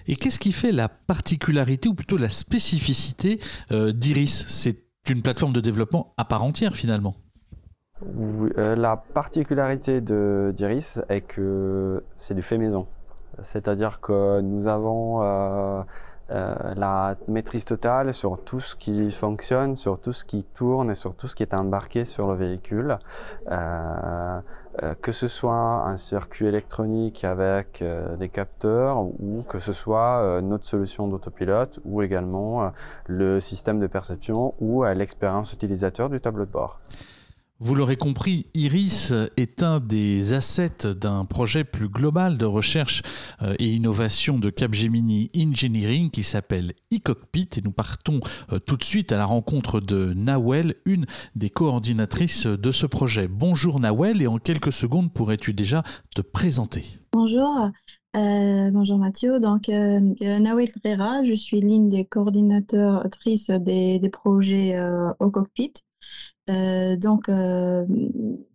[0.08, 3.39] Et qu'est-ce qui fait la particularité ou plutôt la spécificité
[3.71, 4.45] euh, d'Iris?
[4.48, 4.78] C'est
[5.10, 7.15] une plateforme de développement à part entière finalement.
[8.58, 12.88] Euh, la particularité d'Iris est que c'est du fait maison.
[13.41, 15.21] C'est-à-dire que nous avons
[16.32, 20.95] euh, la maîtrise totale sur tout ce qui fonctionne, sur tout ce qui tourne et
[20.95, 22.98] sur tout ce qui est embarqué sur le véhicule.
[25.02, 25.54] Que ce soit
[25.88, 27.84] un circuit électronique avec
[28.20, 32.72] des capteurs ou que ce soit notre solution d'autopilote ou également
[33.08, 36.80] le système de perception ou l'expérience utilisateur du tableau de bord.
[37.60, 43.02] Vous l'aurez compris, Iris est un des assets d'un projet plus global de recherche
[43.41, 48.20] euh, et innovation de Capgemini Engineering qui s'appelle eCockpit et nous partons
[48.52, 53.30] euh, tout de suite à la rencontre de Nawel, une des coordinatrices de ce projet.
[53.30, 55.82] Bonjour Nawel et en quelques secondes pourrais-tu déjà
[56.13, 56.84] te présenter?
[57.13, 57.70] Bonjour,
[58.18, 59.39] euh, bonjour Mathieu.
[59.39, 64.76] Donc, euh, Nawel je suis l'une des coordinatrices des projets
[65.22, 65.72] au cockpit.
[66.50, 67.30] Euh, donc,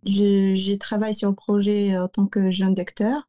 [0.06, 3.28] euh, je, travaille sur le projet en tant que jeune docteur.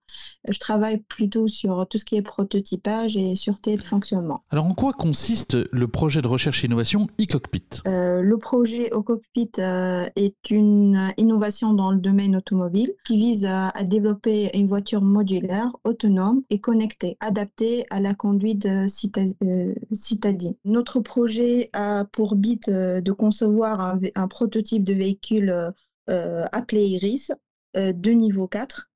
[0.50, 4.44] Je travaille plutôt sur tout ce qui est prototypage et sûreté de fonctionnement.
[4.50, 7.82] Alors, en quoi consiste le projet de recherche et innovation e-cockpit?
[7.88, 14.50] Euh, Le projet e-cockpit est une innovation dans le domaine automobile qui vise à, développer
[14.58, 20.56] une voiture modulaire, autonome et connectée, adaptée à la conduite citadine.
[20.66, 25.72] Notre projet a pour but de concevoir un, un prototype de véhicule euh,
[26.08, 27.32] appelé Iris
[27.78, 28.90] euh, de niveau 4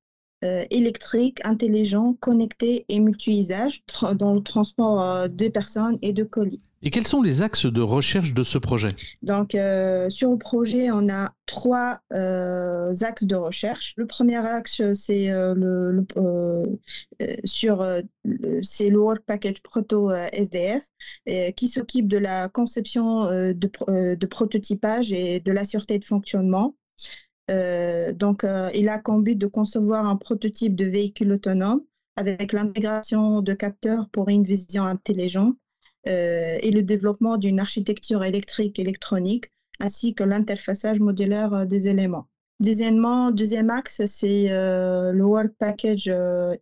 [0.44, 3.82] euh, électrique, intelligent, connecté et multi-usage
[4.16, 6.60] dans le transport de personnes et de colis.
[6.82, 8.90] Et quels sont les axes de recherche de ce projet?
[9.22, 9.52] Donc,
[10.10, 13.94] sur le projet, on a trois axes de recherche.
[13.96, 16.04] Le premier axe, c'est le,
[17.44, 17.84] sur
[18.62, 20.84] c'est le Work Package Proto SDF
[21.56, 26.74] qui s'occupe de la conception de, de prototypage et de la sûreté de fonctionnement.
[27.50, 31.82] Euh, donc, euh, il a comme but de concevoir un prototype de véhicule autonome
[32.16, 35.56] avec l'intégration de capteurs pour une vision intelligente
[36.08, 42.28] euh, et le développement d'une architecture électrique électronique ainsi que l'interfaçage modulaire des éléments.
[42.60, 46.10] Deuxièmement, deuxième axe, c'est le Work Package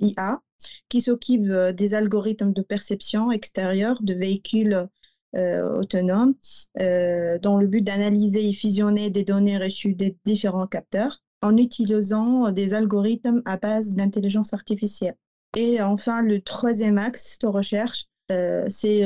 [0.00, 0.42] IA
[0.88, 4.88] qui s'occupe des algorithmes de perception extérieure de véhicules
[5.36, 6.34] autonome
[6.80, 12.52] euh, dans le but d'analyser et fusionner des données reçues des différents capteurs en utilisant
[12.52, 15.16] des algorithmes à base d'intelligence artificielle.
[15.56, 19.02] Et enfin, le troisième axe de recherche, euh, c'est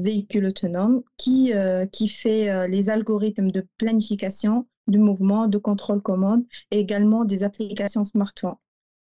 [0.00, 1.52] véhicule autonome qui,
[1.92, 8.04] qui fait les algorithmes de planification du mouvement, de contrôle commande et également des applications
[8.04, 8.54] smartphone.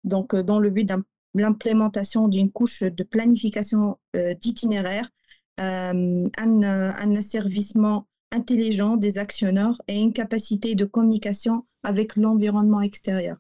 [0.04, 0.96] Donc, dans le but de
[1.36, 3.98] l'implémentation d'une couche de planification
[4.42, 5.23] d'itinéraire euh,
[5.58, 13.38] un, un, asservissement intelligent des actionnaires et une capacité de communication avec l'environnement extérieur.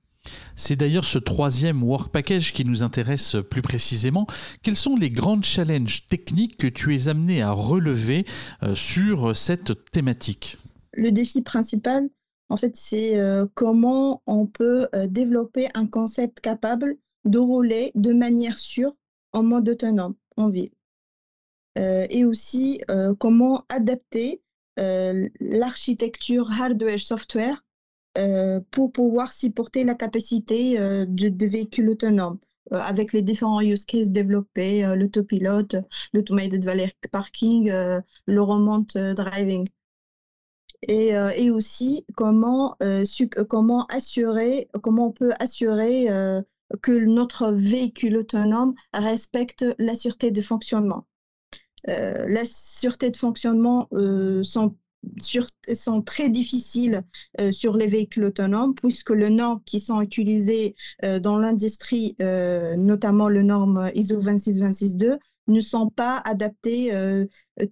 [0.55, 4.25] C'est d'ailleurs ce troisième work package qui nous intéresse plus précisément.
[4.61, 8.25] Quels sont les grands challenges techniques que tu es amené à relever
[8.61, 10.57] euh, sur cette thématique?
[10.93, 12.07] Le défi principal,
[12.49, 16.95] en fait, c'est euh, comment on peut développer un concept capable
[17.25, 18.91] de rouler de manière sûre
[19.33, 20.71] en mode autonome en ville.
[21.79, 24.41] Euh, et aussi euh, comment adapter
[24.79, 27.63] euh, l'architecture hardware-software
[28.69, 32.37] pour pouvoir supporter la capacité de, véhicules autonomes
[32.69, 35.77] avec les différents use cases développés, l'autopilote,
[36.13, 39.67] l'automated valet parking, le remote driving.
[40.83, 41.07] Et,
[41.37, 42.77] et, aussi comment,
[43.49, 46.05] comment assurer, comment on peut assurer
[46.83, 51.07] que notre véhicule autonome respecte la sûreté de fonctionnement.
[51.89, 54.75] Euh, la sûreté de fonctionnement euh, sont,
[56.05, 57.01] très difficiles
[57.41, 60.75] euh, sur les véhicules autonomes puisque les normes qui sont utilisées
[61.21, 62.15] dans l'industrie,
[62.77, 65.17] notamment le norme ISO 26262,
[65.47, 66.91] ne sont pas adaptées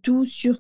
[0.02, 0.60] tout sur,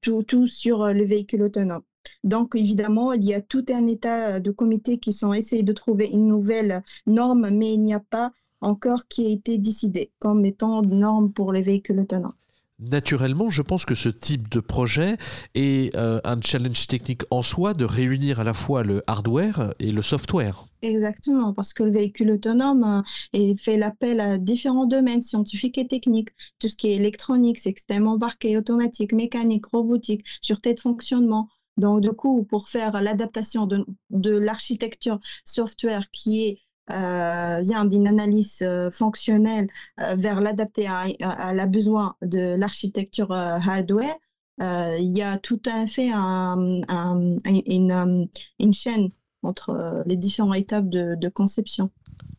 [0.00, 1.82] tout, tout sur les véhicules autonomes.
[2.22, 6.06] Donc, évidemment, il y a tout un état de comité qui sont essayés de trouver
[6.06, 10.82] une nouvelle norme, mais il n'y a pas encore qui a été décidé comme étant
[10.82, 12.34] norme pour les véhicules autonomes.
[12.80, 15.16] Naturellement, je pense que ce type de projet
[15.56, 19.90] est euh, un challenge technique en soi de réunir à la fois le hardware et
[19.90, 20.64] le software.
[20.82, 23.02] Exactement, parce que le véhicule autonome
[23.34, 26.28] euh, fait l'appel à différents domaines scientifiques et techniques.
[26.60, 31.48] Tout ce qui est électronique, système embarqué, automatique, mécanique, robotique, sûreté de fonctionnement.
[31.78, 36.58] Donc, du coup, pour faire l'adaptation de, l'architecture software qui est
[36.88, 39.68] vient d'une analyse euh, fonctionnelle
[40.00, 44.14] euh, vers l'adapter à, la besoin de l'architecture hardware,
[44.60, 46.84] il y a tout à fait une,
[48.72, 49.10] chaîne
[49.42, 51.90] entre les différentes étapes de, conception.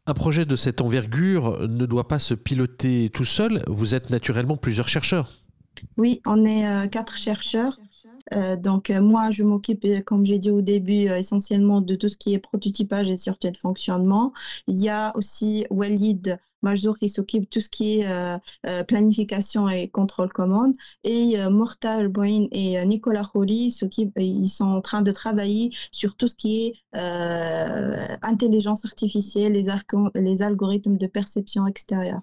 [0.06, 3.64] Un projet de cette envergure ne doit pas se piloter tout seul.
[3.68, 5.32] Vous êtes naturellement plusieurs chercheurs.
[5.98, 7.78] Oui, on est quatre chercheurs
[8.34, 12.10] euh, donc euh, moi, je m'occupe, euh, comme j'ai dit au début, essentiellement de tout
[12.10, 14.34] ce qui est prototypage et sûreté de fonctionnement.
[14.68, 19.88] Il y a aussi Walid Majzour qui s'occupe de tout ce qui est planification et
[19.88, 20.76] contrôle commande.
[21.06, 23.74] Et Mortal Boin et Nicolas Khoury,
[24.18, 26.98] ils sont en train de travailler sur tout ce qui est
[28.22, 29.54] intelligence artificielle,
[30.16, 32.22] les algorithmes de perception extérieure.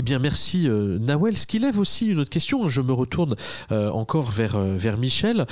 [0.00, 1.36] Eh bien, merci euh, Nawel.
[1.36, 3.34] Ce qui lève aussi une autre question, je me retourne
[3.72, 5.44] euh, encore vers, euh, vers Michel.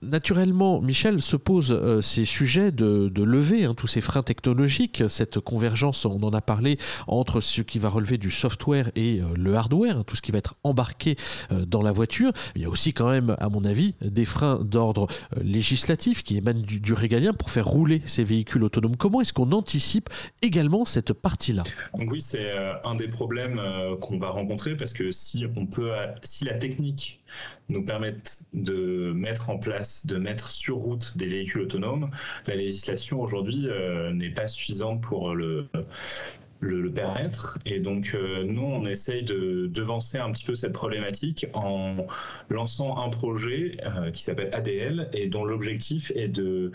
[0.00, 5.40] naturellement, Michel se pose ces sujets de, de lever hein, tous ces freins technologiques, cette
[5.40, 9.98] convergence, on en a parlé, entre ce qui va relever du software et le hardware,
[9.98, 11.16] hein, tout ce qui va être embarqué
[11.50, 12.32] dans la voiture.
[12.56, 15.06] Il y a aussi quand même, à mon avis, des freins d'ordre
[15.42, 18.96] législatif qui émanent du, du, régalien pour faire rouler ces véhicules autonomes.
[18.96, 20.08] Comment est-ce qu'on anticipe
[20.40, 21.64] également cette partie-là?
[21.94, 22.50] Oui, c'est
[22.84, 25.92] un des problèmes euh, qu'on va rencontrer parce que si on peut,
[26.22, 27.20] si la technique
[27.68, 28.14] nous permet
[28.52, 32.10] de mettre en place, de mettre sur route des véhicules autonomes,
[32.46, 35.66] la législation aujourd'hui euh, n'est pas suffisante pour le,
[36.60, 37.58] le, permettre.
[37.66, 42.06] Et donc, euh, nous, on essaye de devancer un petit peu cette problématique en
[42.48, 43.78] lançant un projet
[44.12, 46.72] qui s'appelle ADL et dont l'objectif est de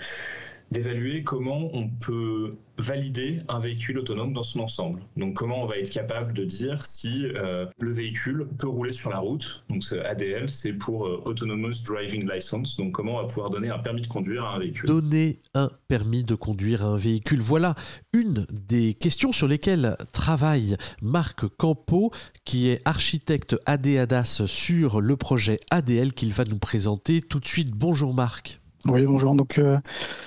[0.72, 5.02] d'évaluer comment on peut valider un véhicule autonome dans son ensemble.
[5.16, 9.10] Donc comment on va être capable de dire si euh, le véhicule peut rouler sur
[9.10, 9.64] la route.
[9.70, 12.76] Donc ADL, c'est pour euh, Autonomous Driving License.
[12.78, 14.88] Donc comment on va pouvoir donner un permis de conduire à un véhicule.
[14.88, 17.40] Donner un permis de conduire à un véhicule.
[17.40, 17.76] Voilà
[18.14, 22.12] une des questions sur lesquelles travaille Marc Campo,
[22.46, 27.72] qui est architecte ADADAS sur le projet ADL qu'il va nous présenter tout de suite.
[27.72, 28.60] Bonjour Marc.
[28.90, 29.36] Oui, bonjour.
[29.36, 29.78] Donc, euh,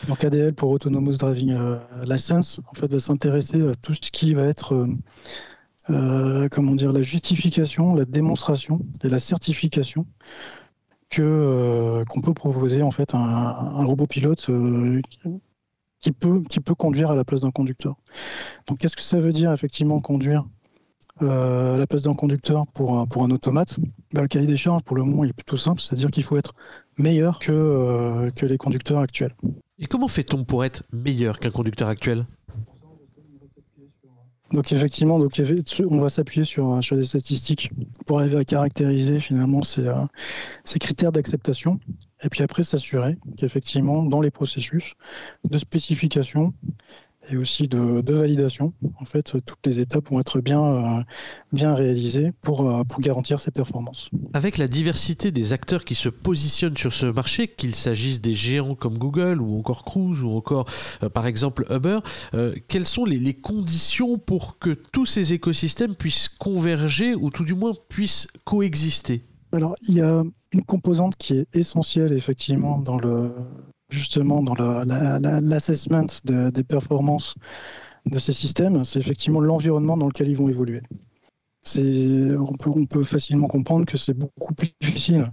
[0.07, 4.35] donc ADL pour Autonomous Driving euh, License, en fait, va s'intéresser à tout ce qui
[4.35, 4.87] va être,
[5.88, 10.07] euh, comment dire, la justification, la démonstration et la certification
[11.16, 14.49] qu'on peut proposer en fait un, un robot pilote
[15.99, 17.96] qui peut qui peut conduire à la place d'un conducteur.
[18.68, 20.44] Donc, qu'est-ce que ça veut dire effectivement conduire
[21.22, 23.78] à la place d'un conducteur pour un, pour un automate
[24.12, 26.37] ben, Le cahier des charges, pour le moment, il est plutôt simple, c'est-à-dire qu'il faut
[26.37, 26.52] être
[26.98, 29.35] meilleur que, euh, que les conducteurs actuels.
[29.78, 32.26] Et comment fait-on pour être meilleur qu'un conducteur actuel?
[34.52, 35.40] Donc effectivement, donc,
[35.88, 37.70] on va s'appuyer sur, sur des statistiques
[38.04, 40.04] pour arriver à caractériser finalement ces, euh,
[40.64, 41.78] ces critères d'acceptation
[42.22, 44.94] et puis après s'assurer qu'effectivement dans les processus
[45.48, 46.52] de spécification
[47.30, 48.72] et aussi de, validation.
[49.00, 51.02] En fait, toutes les étapes vont être bien, euh,
[51.52, 54.10] bien réalisées pour, euh, pour garantir ces performances.
[54.32, 58.74] Avec la diversité des acteurs qui se positionnent sur ce marché, qu'il s'agisse des géants
[58.74, 60.66] comme Google ou encore Cruise ou encore
[61.02, 62.00] euh, par exemple Uber,
[62.68, 67.54] quelles sont les, les, conditions pour que tous ces écosystèmes puissent converger ou tout du
[67.54, 69.24] moins puissent coexister?
[69.52, 73.32] Alors, il y a une composante qui est essentielle effectivement dans le,
[73.90, 77.35] justement dans l'assessment des performances
[78.07, 80.83] de ces systèmes, c'est effectivement l'environnement dans lequel ils vont évoluer.
[81.76, 85.31] On peut, facilement comprendre que c'est beaucoup plus difficile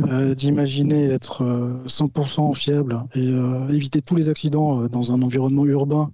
[0.00, 1.42] euh, d'imaginer être
[1.86, 6.12] 100% euh, fiable et euh, éviter tous les accidents dans un environnement urbain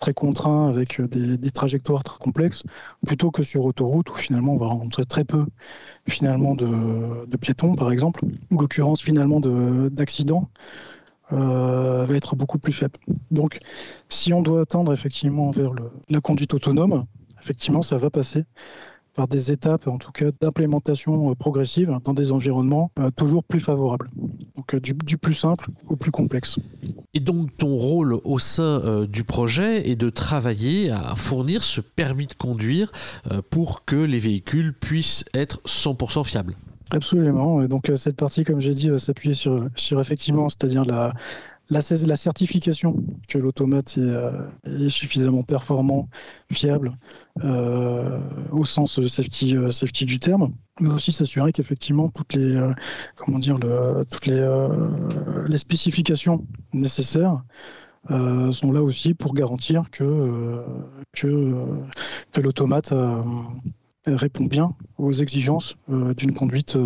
[0.00, 2.62] très contraint avec des, trajectoires très complexes,
[3.06, 5.46] plutôt que sur autoroute où finalement on va rencontrer très peu
[6.06, 10.50] finalement de piétons par exemple, ou l'occurrence finalement d'accidents.
[11.32, 12.98] Euh, va être beaucoup plus faible.
[13.30, 13.58] Donc,
[14.08, 15.70] si on doit attendre effectivement vers
[16.10, 17.04] la conduite autonome,
[17.40, 18.44] effectivement, ça va passer
[19.14, 23.60] par des étapes, en tout cas, d'implémentation euh, progressive dans des environnements euh, toujours plus
[23.60, 24.10] favorables.
[24.56, 26.58] Donc, du, plus simple au plus complexe.
[27.14, 32.26] Et donc, ton rôle au sein du projet est de travailler à fournir ce permis
[32.26, 32.90] de conduire
[33.50, 36.56] pour que les véhicules puissent être 100% fiables
[36.90, 37.62] Absolument.
[37.62, 41.12] Et donc cette partie, comme j'ai dit, va s'appuyer sur, sur effectivement, c'est-à-dire la,
[41.70, 41.82] la,
[42.16, 42.96] certification
[43.28, 46.08] que l'automate est, est, suffisamment performant,
[46.52, 46.94] fiable,
[47.42, 48.20] euh,
[48.52, 49.56] au sens safety,
[50.04, 52.60] du terme, mais aussi s'assurer qu'effectivement toutes les,
[53.16, 53.58] comment dire,
[54.10, 54.68] toutes les,
[55.48, 57.42] les spécifications nécessaires
[58.10, 60.62] euh, sont là aussi pour garantir que, euh,
[61.14, 63.22] que, l'automate euh,
[64.06, 66.76] répond bien aux exigences d'une conduite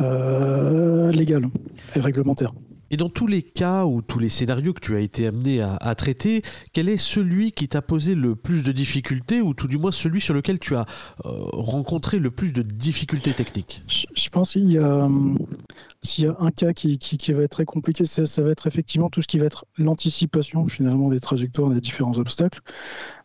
[0.00, 1.46] légale
[1.94, 2.52] et réglementaire.
[2.92, 5.94] Et dans tous les cas ou tous les scénarios que tu as été amené à,
[5.94, 6.42] traiter,
[6.74, 10.20] quel est celui qui t'a posé le plus de difficultés ou tout du moins celui
[10.20, 10.84] sur lequel tu as
[11.24, 13.82] euh, rencontré le plus de difficultés techniques?
[13.88, 16.98] Je, pense qu'il y a, a un cas qui,
[17.32, 21.08] va être très compliqué, ça, va être effectivement tout ce qui va être l'anticipation finalement
[21.08, 22.60] des trajectoires des différents obstacles.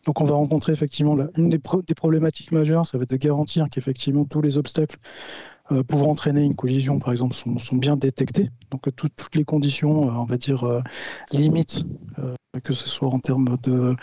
[0.06, 3.68] Donc on va rencontrer effectivement une des, des problématiques majeures, ça va être de garantir
[3.70, 5.57] qu'effectivement tous les obstacles euh,
[5.88, 8.50] pouvant entraîner une collision, par exemple, sont, bien détectées.
[8.72, 10.82] Donc toutes les conditions, euh, on va dire, euh,
[11.32, 11.84] limites,
[12.64, 13.96] que ce soit en termes de,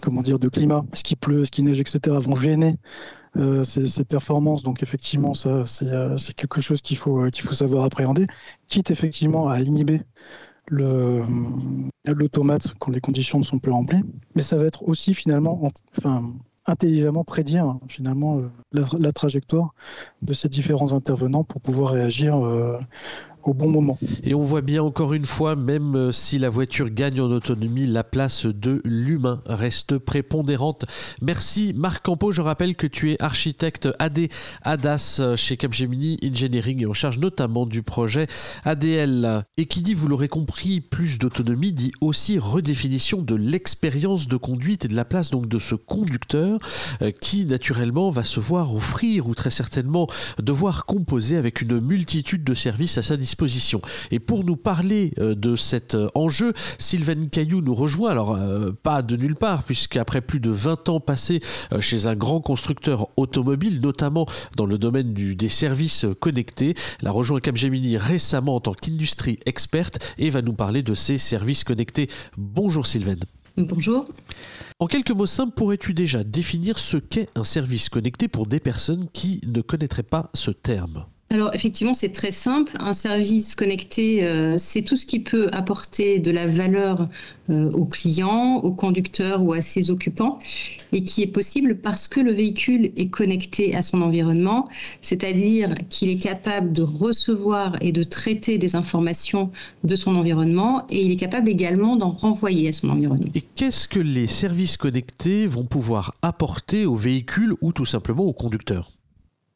[0.00, 2.76] comment dire, de climat, ce qui pleut, ce qui neige, etc., vont gêner
[3.64, 4.62] ces, performances.
[4.62, 8.26] Donc effectivement, ça, c'est quelque chose qu'il faut, qu'il faut savoir appréhender,
[8.68, 10.02] quitte effectivement à inhiber
[10.70, 14.04] l'automate quand les conditions ne sont plus remplies.
[14.36, 16.32] Mais ça va être aussi finalement, enfin,
[16.70, 19.74] intelligemment prédire finalement euh, la, trajectoire
[20.22, 22.78] de ces différents intervenants pour pouvoir réagir euh,
[23.44, 23.98] au bon moment.
[24.24, 27.86] Et on voit bien encore une fois, même euh, si la voiture gagne en autonomie,
[27.86, 30.84] la place de l'humain reste prépondérante.
[31.22, 34.28] Merci Marc Campo, je rappelle que tu es architecte AD
[34.62, 38.26] ADAS euh, chez Capgemini Engineering et en charge notamment du projet
[38.64, 39.44] ADL.
[39.56, 44.84] Et qui dit, vous l'aurez compris, plus d'autonomie dit aussi redéfinition de l'expérience de conduite
[44.84, 46.58] et de la place donc de ce conducteur
[47.02, 50.06] euh, qui naturellement va se voir offrir ou très certainement
[50.38, 53.29] devoir composer avec une multitude de services à sa disposition
[54.10, 58.70] et pour nous parler euh, de cet euh, enjeu, Sylvain Caillou nous rejoint, alors euh,
[58.70, 61.40] pas de nulle part, puisqu'après plus de 20 ans passés
[61.80, 64.26] chez un grand constructeur automobile, notamment
[64.56, 69.38] dans le domaine du, des services connectés, elle a rejoint Capgemini récemment en tant qu'industrie
[69.46, 72.08] experte et va nous parler de ces services connectés.
[72.36, 73.16] Bonjour Sylvain.
[73.56, 74.08] Bonjour.
[74.78, 79.08] En quelques mots simples, pourrais-tu déjà définir ce qu'est un service connecté pour des personnes
[79.12, 81.04] qui ne connaîtraient pas ce terme?
[81.32, 82.76] Alors effectivement, c'est très simple.
[82.80, 87.06] Un service connecté, euh, c'est tout ce qui peut apporter de la valeur
[87.50, 90.40] euh, aux clients, aux conducteurs ou à ses occupants,
[90.92, 94.68] et qui est possible parce que le véhicule est connecté à son environnement,
[95.02, 99.52] c'est-à-dire qu'il est capable de recevoir et de traiter des informations
[99.84, 103.30] de son environnement, et il est capable également d'en renvoyer à son environnement.
[103.36, 108.32] Et qu'est-ce que les services connectés vont pouvoir apporter au véhicule ou tout simplement aux
[108.32, 108.90] conducteurs?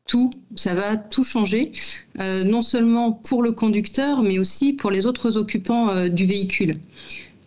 [0.07, 1.73] Tout, ça va tout changer,
[2.21, 6.79] euh, non seulement pour le conducteur, mais aussi pour les autres occupants euh, du véhicule.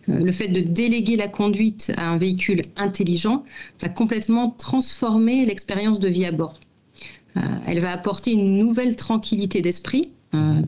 [0.08, 3.44] Euh, le fait de déléguer la conduite à un véhicule intelligent
[3.80, 6.58] va complètement transformer l'expérience de vie à bord.
[7.66, 10.10] elle va apporter une nouvelle tranquillité d'esprit,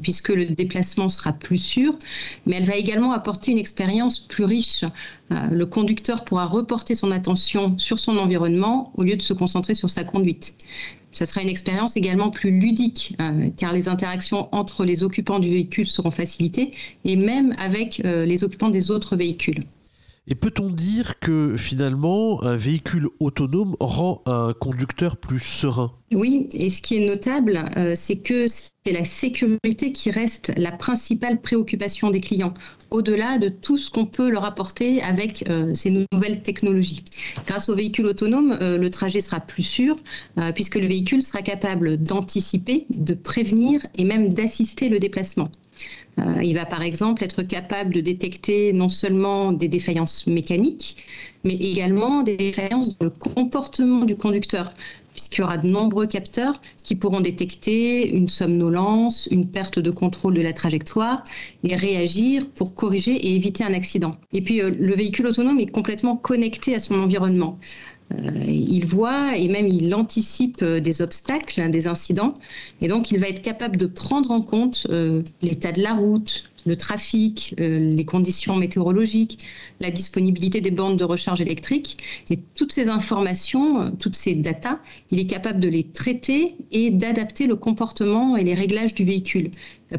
[0.03, 1.99] puisque le déplacement sera plus sûr,
[2.47, 4.85] mais elle va également apporter une expérience plus riche.
[5.31, 9.91] le conducteur pourra reporter son attention sur son environnement au lieu de se concentrer sur
[9.91, 10.55] sa conduite.
[11.13, 15.51] Ça sera une expérience également plus ludique, euh, car les interactions entre les occupants du
[15.51, 16.71] véhicule seront facilitées,
[17.05, 19.65] et même avec euh, les occupants des autres véhicules.
[20.33, 25.91] Et peut-on dire que finalement, un véhicule autonome rend un conducteur plus serein?
[26.15, 30.71] Oui, et ce qui est notable, euh, c'est que c'est la sécurité qui reste la
[30.71, 32.55] principale préoccupation des clients,
[32.93, 37.05] au-delà de tout ce qu'on peut leur apporter avec euh, ces nouvelles technologies.
[37.45, 39.97] Grâce au véhicule autonome, euh, le trajet sera plus sûr,
[40.55, 45.51] puisque le véhicule sera capable d'anticiper, de prévenir et même d'assister le déplacement.
[46.19, 50.97] Euh, il va par exemple être capable de détecter non seulement des défaillances mécaniques,
[51.45, 54.75] mais également des défaillances dans le comportement du conducteur,
[55.13, 60.35] puisqu'il y aura de nombreux capteurs qui pourront détecter une somnolence, une perte de contrôle
[60.35, 61.23] de la trajectoire
[61.63, 64.17] et réagir pour corriger et éviter un accident.
[64.33, 67.59] Et puis euh, le véhicule autonome est complètement connecté à son environnement.
[68.13, 72.35] Euh, il voit et même il anticipe euh, des obstacles, hein, des incidents,
[72.81, 76.45] et donc il va être capable de prendre en compte euh, l'état de la route,
[76.67, 79.39] le trafic, les conditions météorologiques,
[79.81, 81.97] la disponibilité des bandes de recharge électrique.
[82.29, 84.79] Et toutes ces informations, toutes ces datas,
[85.11, 89.53] il est capable de les traiter et d'adapter le comportement et les réglages du véhicule.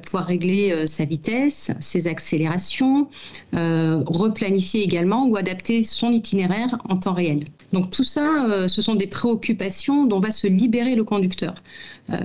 [0.03, 3.09] Pouvoir régler sa vitesse, ses accélérations,
[3.53, 7.45] replanifier également ou adapter son itinéraire en temps réel.
[7.72, 11.55] Donc tout ça, ce sont des préoccupations dont va se libérer le conducteur.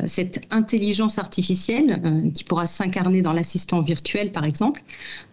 [0.06, 2.00] Cette intelligence artificielle,
[2.34, 4.82] qui pourra s'incarner dans l'assistant virtuel par exemple,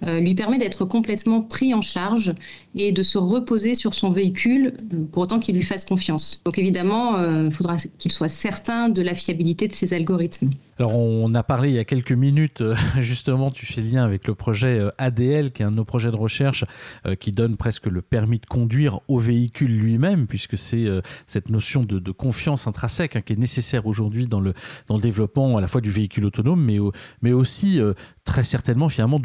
[0.06, 2.34] lui permet d'être complètement pris en charge
[2.76, 4.74] et de se reposer sur son véhicule
[5.12, 6.41] pour autant qu'il lui fasse confiance.
[6.46, 10.52] Donc évidemment, il faudra qu'il soit certain de la fiabilité de ces algorithmes.
[10.80, 14.28] Alors on a parlé il y a quelques minutes, euh, justement, tu fais lien avec
[14.28, 16.66] le projet euh, ADL, qui est un de nos projets de recherche
[17.06, 20.86] euh, qui donne presque le permis de conduire au véhicule lui-même, puisque c'est
[21.28, 24.39] cette notion de, confiance intrinsèque hein, qui est nécessaire aujourd'hui dans
[24.88, 26.78] dans le développement à la fois du véhicule autonome, mais,
[27.22, 27.80] mais aussi
[28.24, 29.22] très certainement finalement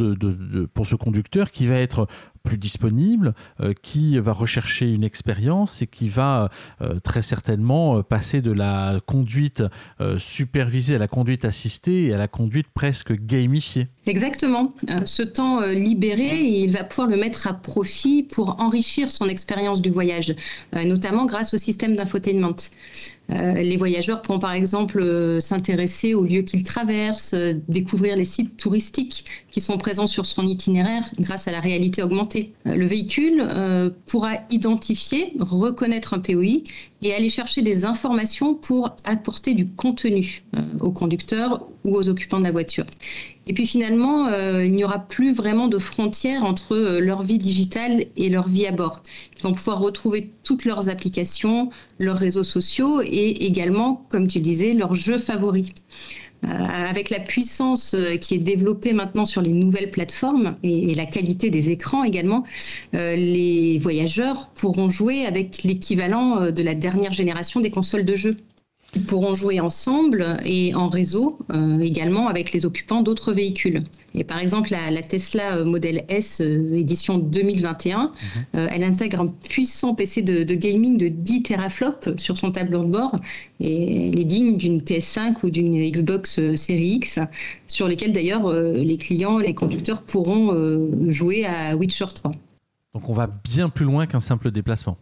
[0.75, 2.07] pour ce conducteur qui va être
[2.49, 6.49] plus disponible, euh, qui va rechercher une expérience et qui va
[6.80, 9.62] euh, très certainement euh, passer de la conduite
[10.18, 13.88] supervisée à la conduite assistée et à la conduite presque gamifiée.
[14.07, 14.72] Exactement.
[15.05, 19.90] ce temps libéré, il va pouvoir le mettre à profit pour enrichir son expérience du
[19.90, 20.34] voyage,
[20.72, 22.57] notamment grâce au système d'infotainment.
[23.28, 27.34] les voyageurs pourront par exemple s'intéresser aux lieux qu'ils traversent,
[27.68, 32.38] découvrir les sites touristiques qui sont présents sur son itinéraire grâce à la réalité augmentée.
[32.64, 36.62] Le véhicule euh, pourra identifier, reconnaître un POI
[37.03, 42.39] et aller chercher des informations pour apporter du contenu euh, aux conducteurs ou aux occupants
[42.39, 42.84] de la voiture.
[43.47, 48.05] Et puis finalement, euh, il n'y aura plus vraiment de frontières entre leur vie digitale
[48.16, 49.03] et leur vie à bord.
[49.39, 54.45] Ils vont pouvoir retrouver toutes leurs applications, leurs réseaux sociaux et également, comme tu le
[54.45, 55.70] disais, leurs jeux favoris.
[56.45, 61.05] Euh, avec la puissance euh, qui est développée maintenant sur les nouvelles plateformes et, la
[61.05, 62.45] qualité des écrans également,
[62.95, 68.36] euh, les voyageurs pourront jouer avec l'équivalent de la dernière génération des consoles de jeux.
[68.95, 73.84] Ils pourront jouer ensemble et en réseau euh, également avec les occupants d'autres véhicules.
[74.14, 78.68] Et par exemple, la, Tesla euh, Model S euh, édition 2021, mhm.
[78.70, 83.14] elle intègre un puissant PC de, gaming de 10 teraflops sur son tableau de bord
[83.61, 87.18] et elle est digne d'une PS5 ou d'une Xbox Series X,
[87.66, 90.55] sur lesquelles d'ailleurs les clients, les conducteurs pourront
[91.11, 92.32] jouer à Witcher 3.
[92.95, 94.97] Donc on va bien plus loin qu'un simple déplacement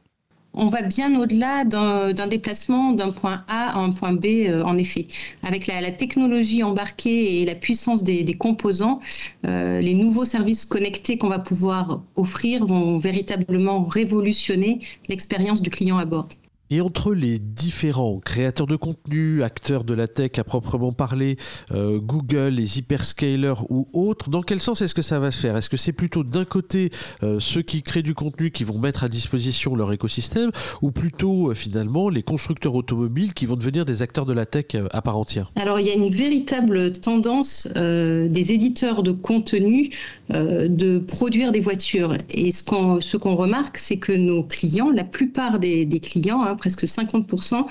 [0.56, 4.76] on va bien au-delà d'un déplacement d'un point A à un point B, euh, en
[4.78, 5.06] effet.
[5.42, 9.00] Avec la, technologie embarquée et la puissance des, composants,
[9.46, 15.98] euh, les nouveaux services connectés qu'on va pouvoir offrir vont véritablement révolutionner l'expérience du client
[15.98, 16.28] à bord.
[16.68, 21.36] Et entre les différents créateurs de contenu, acteurs de la tech à proprement parler,
[21.70, 25.56] euh, Google, les hyperscalers ou autres, dans quel sens est-ce que ça va se faire?
[25.56, 26.90] Est-ce que c'est plutôt d'un côté
[27.22, 30.50] euh, ceux qui créent du contenu qui vont mettre à disposition leur écosystème
[30.82, 34.66] ou plutôt euh, finalement les constructeurs automobiles qui vont devenir des acteurs de la tech
[34.90, 35.52] à part entière?
[35.54, 39.90] Alors il y a une véritable tendance des éditeurs de contenu
[40.30, 42.16] de produire des voitures.
[42.30, 46.55] Et ce qu'on ce qu'on remarque, c'est que nos clients, la plupart des, clients, hein,
[46.56, 47.64] presque 50%,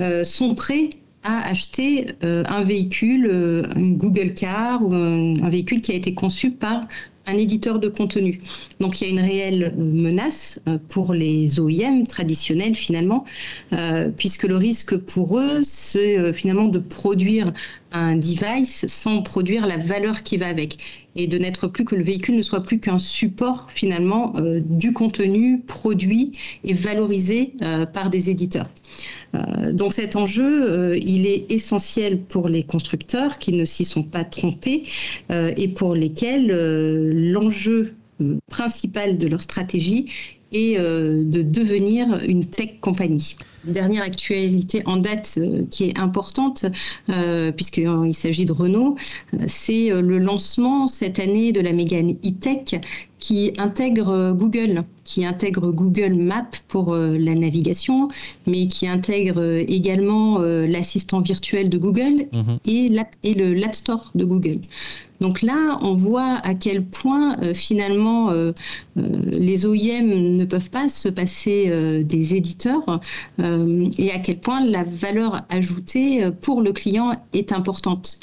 [0.00, 0.90] euh, sont prêts
[1.22, 6.14] à acheter euh, un véhicule, euh, une Google Car ou un, véhicule qui a été
[6.14, 6.86] conçu par
[7.26, 8.40] un éditeur de contenu.
[8.80, 13.24] Donc il y a une réelle menace pour les OEM traditionnels finalement,
[14.16, 17.52] puisque le risque pour eux, c'est finalement de produire
[17.92, 20.78] un device sans produire la valeur qui va avec
[21.16, 24.92] et de n'être plus que le véhicule ne soit plus qu'un support finalement euh, du
[24.92, 26.32] contenu produit
[26.64, 28.70] et valorisé euh, par des éditeurs.
[29.34, 34.24] Euh, donc cet enjeu, il est essentiel pour les constructeurs qui ne s'y sont pas
[34.24, 34.82] trompés
[35.30, 36.48] et pour lesquels
[37.32, 37.94] l'enjeu
[38.50, 40.06] principal de leur stratégie
[40.52, 43.36] est de devenir une tech compagnie.
[43.64, 46.64] Dernière actualité en date euh, qui est importante,
[47.10, 48.96] euh, puisqu'il s'agit de Renault,
[49.34, 52.80] euh, c'est le lancement cette année de la Mégane e-tech
[53.20, 58.08] qui intègre Google, qui intègre Google Maps pour la navigation,
[58.46, 62.58] mais qui intègre également l'assistant virtuel de Google mhm.
[62.66, 64.60] et, l'App Store de Google.
[65.20, 68.32] Donc là, on voit à quel point finalement
[68.96, 73.00] les OEM ne peuvent pas se passer des éditeurs.
[73.40, 78.18] Euh, et à quel point la valeur ajoutée euh, pour le client est importante.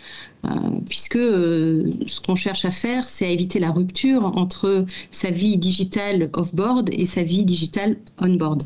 [0.50, 0.54] Euh,
[0.88, 6.30] puisque ce qu'on cherche à faire, c'est à éviter la rupture entre sa vie digitale
[6.34, 8.64] off-board et sa vie digitale on-board.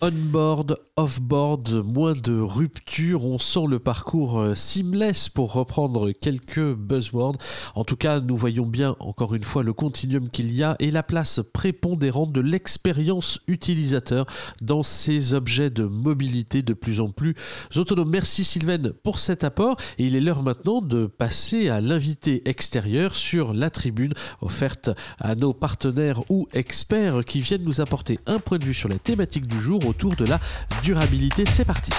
[0.00, 3.24] On-board, off-board, moins de ruptures.
[3.24, 7.34] On sent le parcours euh, seamless pour reprendre quelques buzzwords.
[7.74, 10.92] En tout cas, nous voyons bien encore une fois le continuum qu'il y a et
[10.92, 14.26] la place prépondérante de l'expérience utilisateur
[14.62, 17.34] dans ces objets de mobilité de plus en plus
[17.74, 18.10] autonomes.
[18.10, 23.16] Merci Sylvain pour cet apport et il est l'heure maintenant de passer à l'invité extérieur
[23.16, 28.58] sur la tribune offerte à nos partenaires ou experts qui viennent nous apporter un point
[28.58, 30.38] de vue sur la thématique du jour autour de la
[30.84, 31.44] durabilité.
[31.46, 31.92] C'est parti.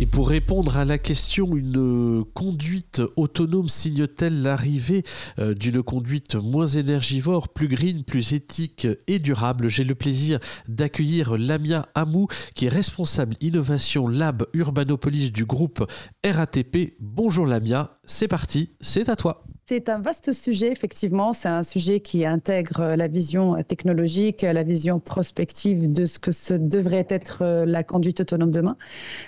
[0.00, 5.04] Et pour répondre à la question, une conduite autonome signe-t-elle l'arrivée
[5.38, 9.68] euh, d'une conduite moins énergivore, plus green, plus éthique et durable?
[9.68, 15.88] J'ai le plaisir d'accueillir Lamia Amou, qui est responsable innovation Lab Urbanopolis du groupe
[16.24, 16.96] RATP.
[16.98, 19.44] Bonjour Lamia, c'est parti, c'est à toi.
[19.70, 21.34] C'est un vaste sujet, effectivement.
[21.34, 26.54] C'est un sujet qui intègre la vision technologique, la vision prospective de ce que ce
[26.54, 28.78] devrait être la conduite autonome demain.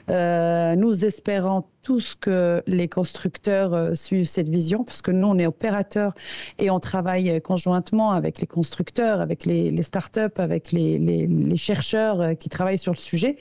[0.08, 5.38] Euh, nous espérons tous que les constructeurs euh, suivent cette vision, parce que nous, on
[5.38, 6.14] est opérateurs
[6.58, 12.48] et on travaille conjointement avec les constructeurs, avec les, startups, avec les, chercheurs euh, qui
[12.48, 13.36] travaillent sur le sujet.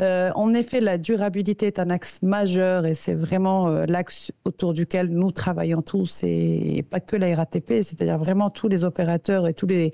[0.00, 4.72] Euh, en effet, la durabilité est un axe majeur et c'est vraiment euh, l'axe autour
[4.72, 9.54] duquel nous travaillons tous et pas que la RATP, c'est-à-dire vraiment tous les opérateurs et
[9.54, 9.92] tous les,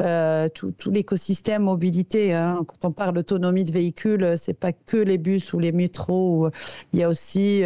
[0.00, 2.32] euh, tout, l'écosystème mobilité.
[2.32, 2.64] Hein.
[2.66, 6.48] Quand on parle d'autonomie de véhicules, c'est pas que les bus ou les métros.
[6.92, 7.62] Il y a aussi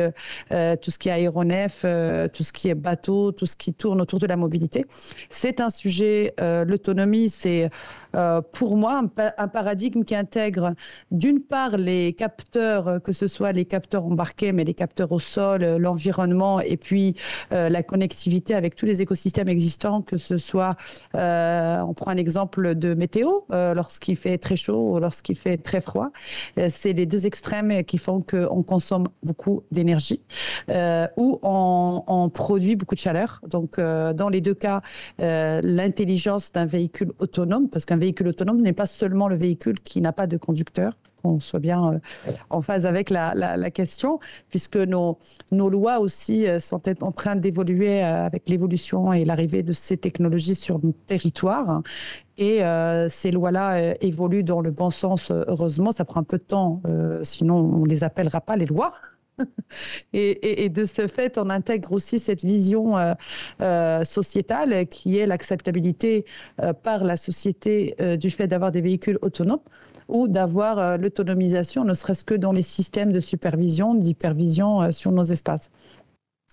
[0.51, 1.85] tout ce qui est aéronef,
[2.32, 4.85] tout ce qui est bateau, tout ce qui tourne autour de la mobilité.
[5.30, 7.70] C'est un sujet, l'autonomie, c'est
[8.15, 9.03] euh, pour moi,
[9.39, 10.75] un, paradigme qui intègre
[11.11, 15.19] d'une part les capteurs, euh, que ce soit les capteurs embarqués, mais les capteurs au
[15.19, 17.15] sol, euh, l'environnement, et puis
[17.51, 20.77] la connectivité avec tous les écosystèmes existants, que ce soit,
[21.15, 26.11] on prend un exemple de météo, lorsqu'il fait très chaud ou lorsqu'il fait très froid.
[26.69, 30.23] c'est les deux extrêmes qui font qu'on consomme beaucoup d'énergie
[31.17, 33.41] ou on, on, produit beaucoup de chaleur.
[33.49, 34.83] Donc, dans les deux cas,
[35.19, 40.13] l'intelligence d'un véhicule autonome, parce qu'un véhicule autonome n'est pas seulement le véhicule qui n'a
[40.13, 40.93] pas de conducteur,
[41.23, 45.19] qu'on soit bien euh, en phase avec la, question, puisque nos,
[45.53, 49.97] nos, lois aussi euh, sont en train d'évoluer euh, avec l'évolution et l'arrivée de ces
[49.97, 51.83] technologies sur notre territoire.
[52.37, 52.63] Et
[53.09, 55.93] ces lois-là évoluent dans le bon sens, heureusement.
[55.93, 56.83] Ça prend un peu de temps,
[57.23, 58.93] sinon on ne les appellera pas les lois.
[60.12, 63.14] Et, de ce fait, on intègre aussi cette vision euh,
[63.61, 66.24] euh, sociétale qui est l'acceptabilité
[66.61, 69.61] euh, par la société du fait d'avoir des véhicules autonomes
[70.09, 75.70] ou d'avoir l'autonomisation, ne serait-ce que dans les systèmes de supervision, d'hypervision sur nos espaces.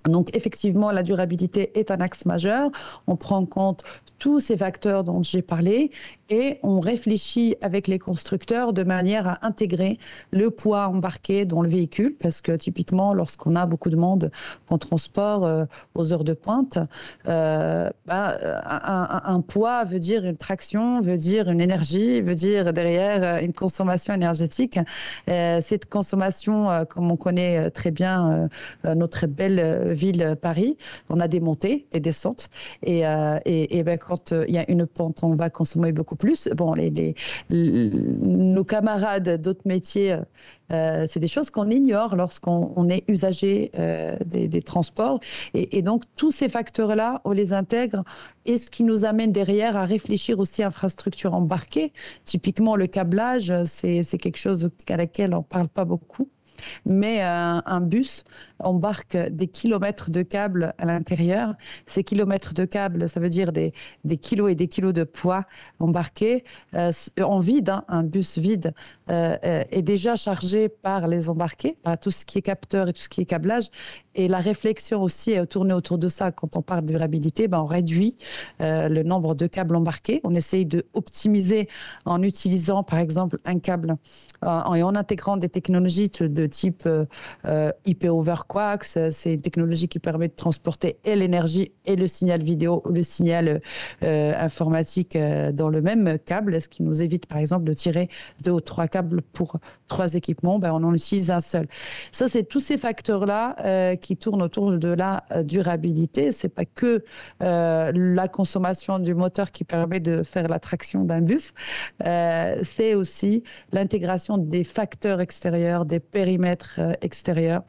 [0.06, 2.70] Donc effectivement, la durabilité est un axe majeur.
[3.08, 3.84] On prend en compte
[4.22, 5.90] tous ces facteurs dont j'ai parlé
[6.30, 9.98] et on réfléchit avec les constructeurs de manière à intégrer
[10.32, 14.32] le poids embarqué dans le véhicule parce que typiquement lorsqu'on a beaucoup de monde
[14.70, 16.78] qu'on transporte euh, aux heures de pointe,
[17.28, 18.38] euh, bah,
[19.26, 23.54] un, poids veut dire une traction, veut dire une énergie, veut dire derrière euh, une
[23.54, 24.80] consommation énergétique.
[25.28, 28.50] cette consommation, comme on connaît très bien
[28.84, 30.78] notre belle ville Paris,
[31.10, 32.50] on a des montées, des descentes
[32.84, 33.02] et,
[33.46, 36.50] et, et ben, quand il y a une pente, on va consommer beaucoup plus.
[36.56, 37.16] Bon, les,
[37.50, 40.18] nos camarades d'autres métiers,
[40.72, 45.20] euh, c'est des choses qu'on ignore lorsqu'on est usager euh, des, transports.
[45.54, 48.04] Et, donc, tous ces facteurs-là, on les intègre
[48.46, 51.92] et ce qui nous amène derrière à réfléchir aussi à infrastructures embarquées.
[52.26, 56.30] Typiquement, le câblage, c'est quelque chose à laquelle on ne parle pas beaucoup
[56.86, 58.24] mais euh, un bus
[58.60, 61.56] embarque des kilomètres de câbles à l'intérieur.
[61.86, 63.74] Ces kilomètres de câbles, ça veut dire des,
[64.22, 65.46] kilos et des kilos de poids
[65.80, 66.44] embarqués
[66.76, 66.92] euh,
[67.22, 67.70] en vide.
[67.70, 67.84] Hein.
[67.88, 68.74] un bus vide
[69.10, 73.02] euh, est déjà chargé par les embarqués, par tout ce qui est capteur et tout
[73.02, 73.70] ce qui est câblage.
[74.16, 76.32] Et la réflexion aussi est tournée autour de ça.
[76.32, 78.18] Quand on parle de durabilité, ben on réduit
[78.60, 80.22] le nombre de câbles embarqués.
[80.24, 81.68] On essaye de optimiser
[82.06, 83.96] en utilisant, par exemple, un câble
[84.44, 87.06] et en intégrant des technologies de type euh,
[87.46, 88.98] euh, IP over coax.
[89.12, 93.62] C'est une technologie qui permet de transporter et l'énergie et le signal vidéo le signal
[94.04, 95.18] euh, informatique
[95.54, 98.10] dans le même câble, ce qui nous évite par exemple de tirer
[98.42, 99.58] deux ou trois câbles pour
[99.88, 100.60] trois équipements.
[100.60, 101.68] Ben, on en utilise un seul.
[102.12, 103.56] Ça, c'est tous ces facteurs-là
[104.02, 106.32] qui tourne autour de la durabilité.
[106.32, 107.04] C'est pas que
[107.40, 111.54] la consommation du moteur qui permet de faire la traction d'un bus,
[112.00, 117.62] c'est aussi l'intégration des facteurs extérieurs, des périmètres extérieurs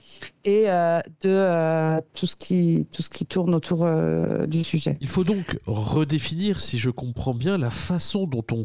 [0.44, 0.64] et
[1.22, 3.86] de tout ce qui tout ce qui tourne autour
[4.46, 4.96] du sujet.
[5.00, 8.64] Il faut donc redéfinir, si je comprends bien, la façon dont on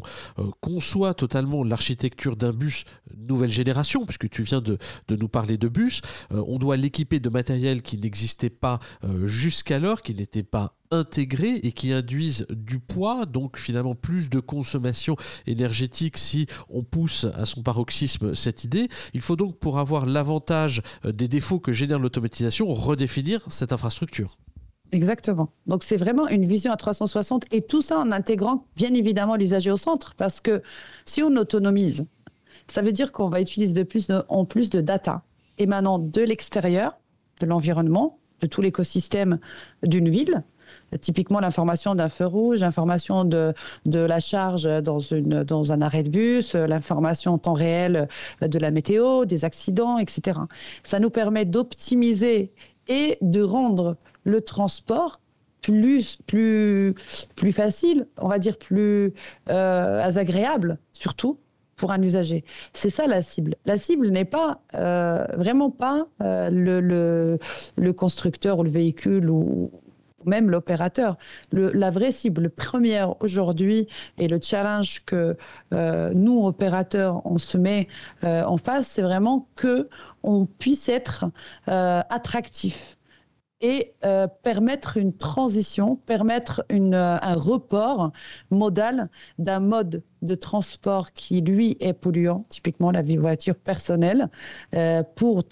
[0.60, 2.84] conçoit totalement l'architecture d'un bus
[3.16, 4.78] nouvelle génération, puisque tu viens de,
[5.10, 6.00] nous parler de bus.
[6.32, 11.56] Euh, on doit l'équiper de matériel qui n'existait pas euh, jusqu'alors, qui n'était pas intégré
[11.56, 17.44] et qui induisent du poids, donc finalement plus de consommation énergétique si on pousse à
[17.44, 18.88] son paroxysme cette idée.
[19.12, 24.38] Il faut donc pour avoir l'avantage euh, des défauts que génère l'automatisation redéfinir cette infrastructure.
[24.92, 25.50] Exactement.
[25.66, 29.70] Donc c'est vraiment une vision à 360 et tout ça en intégrant bien évidemment l'usager
[29.70, 30.62] au centre parce que
[31.04, 32.06] si on autonomise,
[32.68, 35.22] ça veut dire qu'on va utiliser de plus en plus de data
[35.58, 36.98] émanant de l'extérieur,
[37.40, 39.38] de l'environnement, de tout l'écosystème
[39.82, 40.42] d'une ville.
[41.00, 43.52] Typiquement, l'information d'un feu rouge, l'information de,
[43.84, 48.08] de la charge dans, une, dans un arrêt de bus, l'information en temps réel
[48.40, 50.40] de la météo, des accidents, etc.
[50.84, 52.52] Ça nous permet d'optimiser
[52.86, 55.20] et de rendre le transport
[55.60, 56.94] plus, plus,
[57.36, 59.12] plus facile, on va dire plus
[59.50, 61.38] euh, agréable, surtout
[61.78, 62.44] pour un usager.
[62.74, 63.54] C'est ça la cible.
[63.64, 67.38] La cible n'est pas euh, vraiment pas euh, le,
[67.76, 69.70] le, constructeur ou le véhicule ou
[70.26, 71.16] même l'opérateur.
[71.52, 73.86] La vraie cible première aujourd'hui
[74.18, 75.36] et le challenge que
[75.72, 77.88] euh, nous, opérateurs, on se met
[78.22, 79.88] en face, c'est vraiment que
[80.22, 81.26] on puisse être
[81.66, 82.97] attractif
[83.60, 88.12] et euh, permettre une transition, permettre une, euh, un report
[88.50, 94.28] modal d'un mode de transport qui, lui, est polluant, typiquement la voiture personnelle,
[94.74, 95.42] euh, pour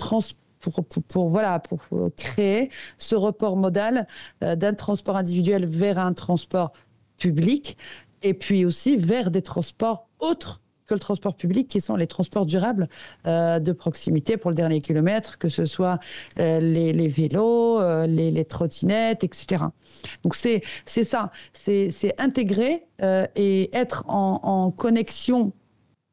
[0.61, 1.81] pour, pour, voilà, pour
[2.17, 4.09] créer ce report modal
[4.41, 6.73] d'un transport individuel vers un transport
[7.19, 7.77] public
[8.23, 12.47] et puis aussi vers des transports autres que le transport public, qui sont les transports
[12.47, 12.89] durables
[13.27, 15.99] euh, de proximité pour le dernier kilomètre, que ce soit
[16.39, 19.65] euh, les, vélos, euh, les, trottinettes, etc.
[20.23, 22.85] Donc c'est ça, c'est intégrer
[23.35, 25.53] et être en, en connexion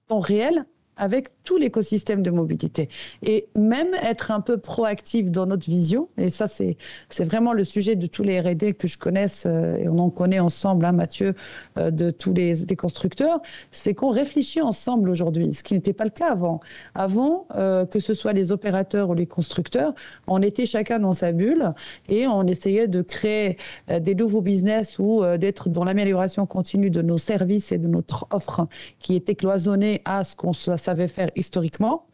[0.07, 0.65] temps réel
[0.97, 2.89] avec tout l'écosystème de mobilité.
[3.21, 6.77] Et même être un peu proactif dans notre vision, et ça c'est,
[7.09, 10.09] c'est vraiment le sujet de tous les RD que je connaisse, euh, et on en
[10.09, 11.35] connaît ensemble, hein, Mathieu,
[11.77, 13.41] euh, de tous les, constructeurs,
[13.71, 16.59] c'est qu'on réfléchit ensemble aujourd'hui, ce qui n'était pas le cas avant.
[16.95, 19.93] Avant, euh, que ce soit les opérateurs ou les constructeurs,
[20.27, 21.73] on était chacun dans sa bulle
[22.09, 27.17] et on essayait de créer des nouveaux business ou d'être dans l'amélioration continue de nos
[27.17, 28.67] services et de notre offre
[28.99, 30.53] qui était cloisonnée à ce qu'on
[30.93, 32.05] savait faire historiquement.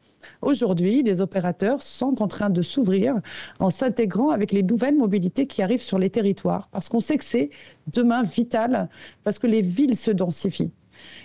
[0.41, 3.15] Aujourd'hui, les opérateurs sont en train de s'ouvrir
[3.59, 7.25] en s'intégrant avec les nouvelles mobilités qui arrivent sur les territoires, parce qu'on sait que
[7.25, 7.49] c'est
[7.87, 8.87] demain vital,
[9.25, 10.71] parce que les villes se densifient.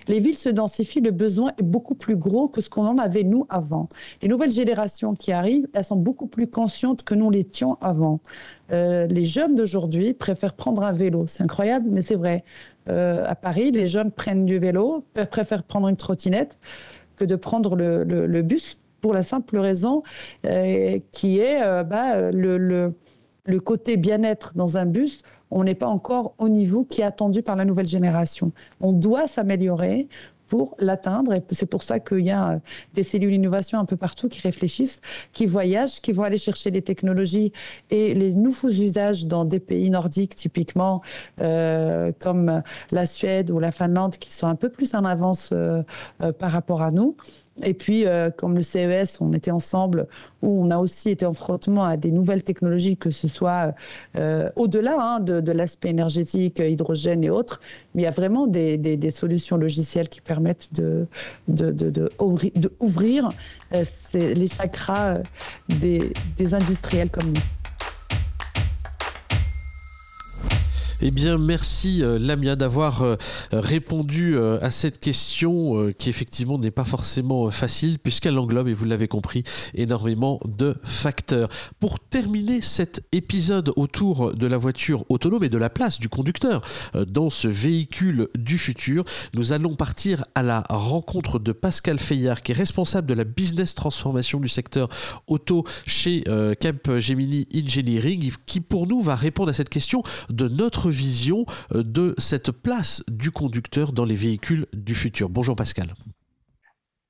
[0.09, 3.25] Les villes se densifient, le besoin est beaucoup plus gros que ce qu'on en avait
[3.25, 3.89] nous avant.
[4.23, 8.21] Les nouvelles générations qui arrivent, elles sont beaucoup plus conscientes que nous l'étions avant.
[8.71, 11.27] Euh, les jeunes d'aujourd'hui préfèrent prendre un vélo.
[11.27, 12.45] C'est incroyable, mais c'est vrai.
[12.89, 16.59] Euh, à Paris, les jeunes prennent du vélo, préfèrent prendre une trottinette
[17.17, 20.03] que de prendre le, bus pour la simple raison
[20.47, 25.21] euh, qui est euh, bah, le, le, côté bien-être dans un bus.
[25.51, 28.51] On n'est pas encore au niveau qui est attendu par la nouvelle génération.
[28.81, 30.09] On doit s'améliorer
[30.49, 31.33] pour l'atteindre.
[31.33, 32.59] Et c'est pour ça qu'il y a euh,
[32.95, 35.01] des cellules d'innovation un peu partout qui réfléchissent,
[35.33, 37.53] qui voyagent, qui vont aller chercher les technologies
[37.91, 41.03] et les nouveaux usages dans des pays nordiques, typiquement
[41.39, 45.53] comme la Suède ou la Finlande, qui sont un peu plus en avance
[46.39, 47.17] par rapport à nous.
[47.63, 50.09] Et puis, euh, comme le CES, on était ensemble,
[50.43, 53.75] où on a aussi été en frottement à des nouvelles technologies, que ce soit
[54.17, 57.61] euh, au-delà hein, de, l'aspect énergétique, hydrogène et autres,
[57.95, 61.07] mais il y a vraiment des, solutions logicielles qui permettent de,
[61.47, 62.11] de,
[62.81, 63.31] ouvrir,
[63.73, 63.85] euh,
[64.15, 65.19] les chakras
[65.69, 67.64] des industriels comme nous.
[71.07, 73.17] Eh bien, merci euh, Lamia d'avoir euh,
[73.53, 78.87] répondu euh, à cette question qui effectivement n'est pas forcément facile puisqu'elle englobe, et vous
[78.87, 79.43] l'avez compris,
[79.75, 81.51] énormément de facteurs.
[81.79, 86.63] Pour terminer cet épisode autour de la voiture autonome et de la place du conducteur
[86.95, 92.53] dans ce véhicule du futur, nous allons partir à la rencontre de Pascal Fayard qui
[92.53, 94.89] est responsable de la business transformation du secteur
[95.27, 96.25] auto chez
[96.61, 102.15] Capgemini Engineering qui pour nous va répondre à cette question de notre vision euh, de
[102.17, 105.29] cette place du conducteur dans les véhicules du futur.
[105.29, 105.95] Bonjour Pascal.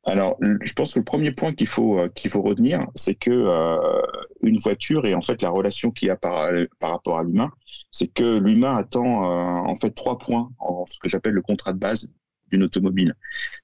[0.06, 3.30] Alors, je pense que le premier point qu'il faut, euh, qu'il faut retenir, c'est que
[3.30, 4.02] euh,
[4.42, 7.50] une voiture et en fait la relation qu'il y a par, par rapport à l'humain,
[7.90, 9.22] c'est que l'humain attend
[9.66, 12.10] en fait trois points en ce que j'appelle le contrat de base
[12.50, 13.14] d'une automobile.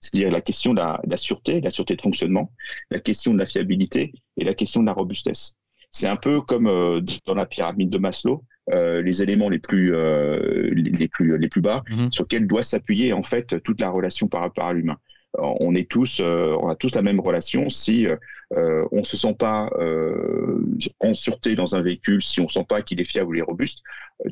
[0.01, 2.53] C'est-à-dire la question de la, sûreté, la sûreté de fonctionnement,
[2.91, 5.55] la question de la fiabilité et la question de la robustesse.
[5.91, 6.67] C'est un peu comme
[7.27, 9.95] dans la pyramide de Maslow, euh, les éléments les plus,
[10.73, 12.13] les, plus, les plus bas, mhm.
[12.13, 14.97] sur lesquels doit s'appuyer en fait toute la relation par rapport à l'humain
[15.39, 17.71] on est tous, euh, on a tous la même relation.
[17.71, 20.61] Si euh, on se sent pas euh,
[20.99, 23.83] en sûreté dans un véhicule, si on sent pas qu'il est fiable ou robuste,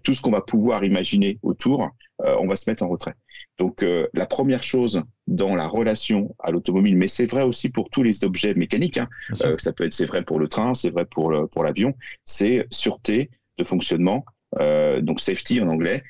[0.02, 1.88] tout ce qu'on va pouvoir imaginer autour,
[2.20, 3.14] on va se mettre en retrait.
[3.58, 3.82] Donc
[4.12, 8.24] la première chose dans la relation à l'automobile, mais c'est vrai aussi pour tous les
[8.24, 8.98] objets mécaniques.
[8.98, 9.08] Hein,
[9.56, 11.94] ça peut être, c'est vrai pour le train, c'est vrai pour pour l'avion.
[12.24, 14.24] C'est sûreté de fonctionnement.
[14.58, 16.02] donc safety en anglais,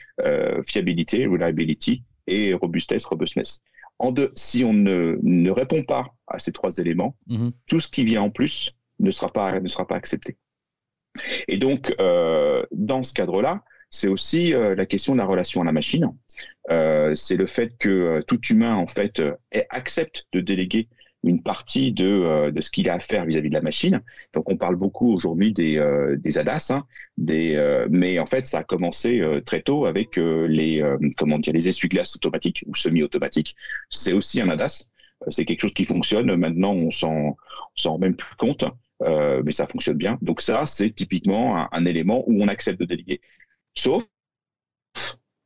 [0.64, 3.60] fiabilité, reliability et robustesse, robustness
[4.34, 7.52] si on ne, répond pas à ces trois éléments, mhm.
[7.66, 10.36] tout ce qui vient en plus ne sera pas, ne sera pas accepté.
[11.48, 15.64] Et donc, euh, dans ce cadre-là, c'est aussi euh, la question de la relation à
[15.64, 16.14] la machine.
[16.70, 19.22] Euh, c'est le fait que tout humain, en fait,
[19.70, 20.88] accepte de déléguer
[21.28, 24.02] une partie de, euh, de ce qu'il a à faire vis-à-vis de la machine.
[24.34, 26.84] Donc on parle beaucoup aujourd'hui des, euh, des ADAS, hein,
[27.16, 30.82] des, euh, mais en fait ça a commencé très tôt avec les,
[31.16, 33.54] comment dire, les essuie-glaces automatiques ou semi-automatiques.
[33.90, 34.86] C'est aussi un ADAS.
[35.28, 36.34] C'est quelque chose qui fonctionne.
[36.36, 37.36] Maintenant on s'en
[37.74, 38.64] s'en rend même plus compte,
[39.00, 40.18] mais ça fonctionne bien.
[40.22, 43.20] Donc ça c'est typiquement un, un élément où on accepte de déléguer.
[43.74, 44.04] Sauf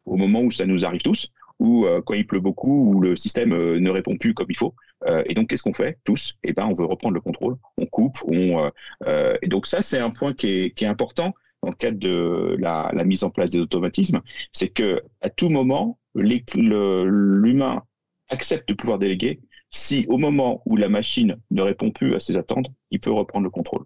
[0.05, 1.31] au moment où ça nous arrive tous,
[1.63, 4.75] ou quand il pleut beaucoup, ou le système ne répond plus comme il faut,
[5.07, 6.35] euh, et donc, qu'est-ce qu'on fait tous?
[6.45, 7.57] Eh ben, on veut reprendre le contrôle.
[7.77, 8.19] On coupe.
[8.27, 8.71] On, euh,
[9.07, 11.99] euh, et donc, ça, c'est un point qui est, qui est, important dans le cadre
[11.99, 14.21] de la, la, mise en place des automatismes.
[14.53, 17.83] C'est que à tout moment, l'humain
[18.29, 19.41] accepte de pouvoir déléguer
[19.71, 23.45] si, au moment où la machine ne répond plus à ses attentes, il peut reprendre
[23.45, 23.85] le contrôle.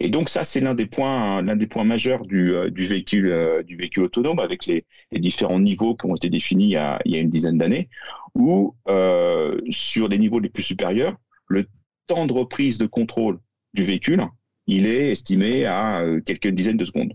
[0.00, 3.76] Et donc ça, c'est l'un des points, l'un des points majeurs du, du véhicule, du
[3.76, 7.58] véhicule autonome, avec les, différents niveaux qui ont été définis il y a, une dizaine
[7.58, 7.88] d'années
[8.34, 11.16] ou euh, sur les niveaux les plus supérieurs,
[11.48, 11.66] le
[12.06, 13.38] temps de reprise de contrôle
[13.74, 14.24] du véhicule,
[14.66, 17.12] il est estimé à euh, quelques dizaines de secondes.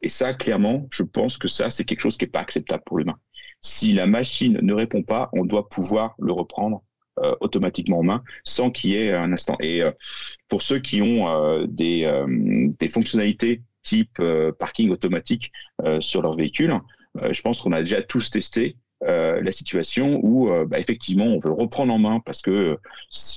[0.00, 2.98] Et ça, clairement, je pense que ça, c'est quelque chose qui n'est pas acceptable pour
[2.98, 3.18] l'humain.
[3.60, 6.87] Si la machine ne répond pas, on doit pouvoir le reprendre euh,
[7.40, 9.56] automatiquement en main sans qu'il y ait un instant.
[9.60, 9.82] Et
[10.48, 12.24] pour ceux qui ont des,
[12.78, 14.20] des, fonctionnalités type
[14.58, 15.52] parking automatique
[16.00, 16.74] sur leur véhicule,
[17.30, 21.38] je pense qu'on a déjà tous testé euh, la situation où euh, bah, effectivement on
[21.38, 22.76] veut reprendre en main parce que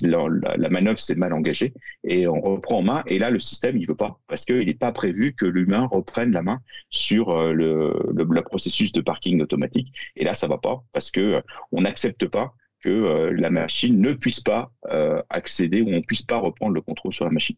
[0.02, 1.72] la, manœuvre s'est mal engagée
[2.04, 4.74] et on reprend en main et là le système il veut pas parce qu'il n'est
[4.74, 9.94] pas prévu que l'humain reprenne la main sur euh, le, le, processus de parking automatique
[10.16, 14.14] et là ça va pas parce que on n'accepte pas que euh, la machine ne
[14.14, 17.56] puisse pas euh, accéder ou on ne puisse pas reprendre le contrôle sur la machine.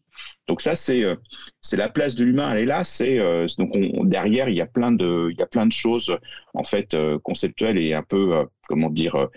[0.48, 1.16] Donc ça c'est euh,
[1.60, 3.18] c'est la place de l'humain elle est là c'est
[3.58, 3.72] donc
[4.04, 6.16] derrière il y a plein de il y a plein de choses
[6.52, 9.28] en fait conceptuelles et un peu comment dire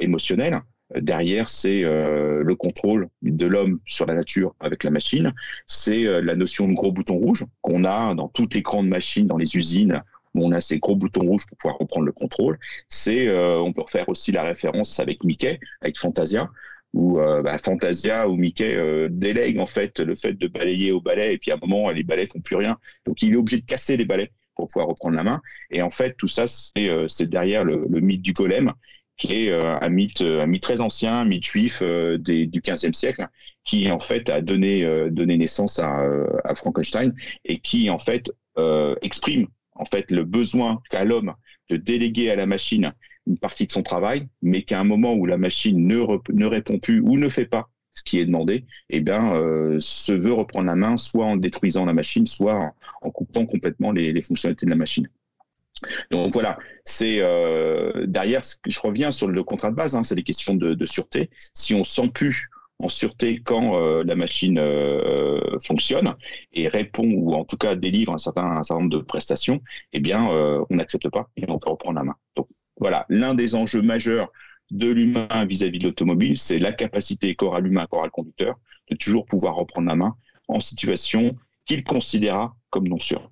[0.00, 0.60] émotionnelles.
[0.94, 5.32] Derrière, c'est le contrôle de l'homme sur la nature avec la machine.
[5.66, 9.36] C'est la notion de gros bouton rouge qu'on a dans toutes les grandes machines, dans
[9.36, 10.00] les usines,
[10.44, 12.58] on a ces gros boutons rouges pour pouvoir reprendre le contrôle.
[12.88, 16.50] C'est, euh, on peut refaire aussi la référence avec Mickey, avec Fantasia,
[16.92, 21.00] où euh, bah, Fantasia ou Mickey euh, délègue en fait le fait de balayer au
[21.00, 23.60] balai, et puis à un moment les balais font plus rien, donc il est obligé
[23.60, 25.42] de casser les balais pour pouvoir reprendre la main.
[25.70, 28.72] Et en fait, tout ça, c'est derrière le, mythe du golem,
[29.18, 33.28] qui est un mythe, un mythe très ancien, un mythe juif du XVe siècle,
[33.64, 36.08] qui en fait a donné, donné naissance à,
[36.44, 37.14] à, Frankenstein
[37.44, 38.30] et qui en fait
[39.02, 39.46] exprime
[39.78, 41.34] en fait le besoin qu'a l'homme
[41.70, 42.92] de déléguer à la machine
[43.26, 47.00] une partie de son travail, mais qu'à un moment où la machine ne, répond plus
[47.00, 50.76] ou ne fait pas ce qui est demandé, eh bien, euh, se veut reprendre la
[50.76, 52.72] main, soit en détruisant la machine, soit
[53.02, 55.08] en, coupant complètement les, fonctionnalités de la machine.
[56.10, 60.22] Donc voilà, c'est euh, derrière, je reviens sur le contrat de base, hein, c'est des
[60.22, 61.30] questions de, de, sûreté.
[61.54, 62.48] Si on sent plus
[62.78, 66.14] en sûreté quand euh, la machine euh, fonctionne
[66.52, 69.62] et répond ou en tout cas délivre un certain, nombre de prestations,
[69.92, 72.16] eh bien, euh, on n'accepte pas et on peut reprendre la main.
[72.34, 72.48] Donc
[72.78, 74.30] voilà, l'un des enjeux majeurs
[74.70, 78.56] de l'humain vis-à-vis de l'automobile, c'est la capacité corps à l'humain, corps à le conducteur,
[78.90, 80.16] de toujours pouvoir reprendre la main
[80.48, 83.30] en situation qu'il considéra comme non sûre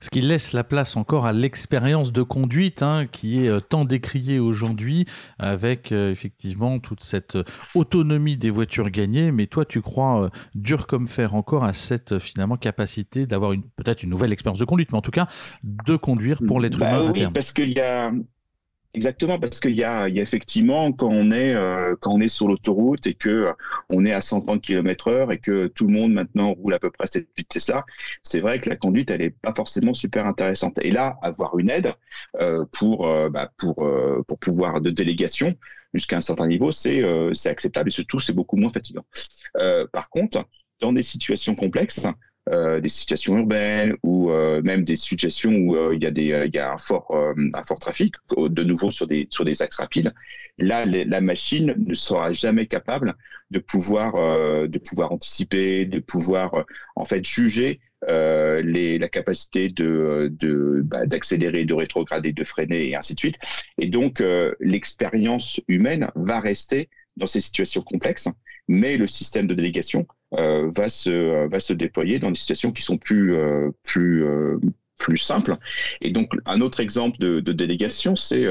[0.00, 3.84] ce qui laisse la place encore à l'expérience de conduite hein, qui est euh, tant
[3.84, 5.06] décriée aujourd'hui
[5.38, 7.44] avec euh, effectivement toute cette euh,
[7.74, 9.32] autonomie des voitures gagnées.
[9.32, 14.10] Mais toi, tu crois dur comme fer encore à cette finalement capacité d'avoir peut-être une
[14.10, 15.28] nouvelle expérience de conduite, mais en tout cas
[15.62, 17.12] de conduire pour l'être bah humain.
[17.14, 18.12] Oui, parce qu'il y a
[18.96, 23.06] Exactement, parce qu'il y a, effectivement quand on est euh, quand on est sur l'autoroute
[23.06, 23.52] et que euh,
[23.90, 27.06] on est à 130 km/h et que tout le monde maintenant roule à peu près
[27.06, 27.84] cette vitesse-là,
[28.22, 30.78] c'est vrai que la conduite elle est pas forcément super intéressante.
[30.80, 31.92] Et là, avoir une aide
[32.40, 33.86] euh, pour bah, pour
[34.26, 35.54] pour pouvoir de délégation
[35.92, 37.02] jusqu'à un certain niveau, c'est
[37.34, 39.04] c'est acceptable et surtout c'est beaucoup moins fatigant.
[39.92, 40.46] par contre,
[40.80, 42.06] dans des situations complexes,
[42.48, 46.26] euh, des situations urbaines ou euh, même des situations où euh, il y a des
[46.46, 49.78] il y a un fort un fort trafic de nouveau sur des sur des axes
[49.78, 50.14] rapides
[50.58, 53.16] là la machine ne sera jamais capable
[53.50, 54.12] de pouvoir
[54.68, 61.64] de pouvoir anticiper de pouvoir en fait juger les, la capacité de, de bah, d'accélérer,
[61.64, 63.38] de rétrograder, de freiner et ainsi de suite.
[63.78, 64.22] Et donc
[64.60, 68.28] l'expérience humaine va rester dans ces situations complexes,
[68.68, 72.72] mais le système de délégation euh, va, se, euh, va se déployer dans des situations
[72.72, 74.24] qui sont plus, euh, plus,
[74.98, 75.54] plus simples.
[76.00, 78.46] Et donc, un autre exemple de, de délégation, c'est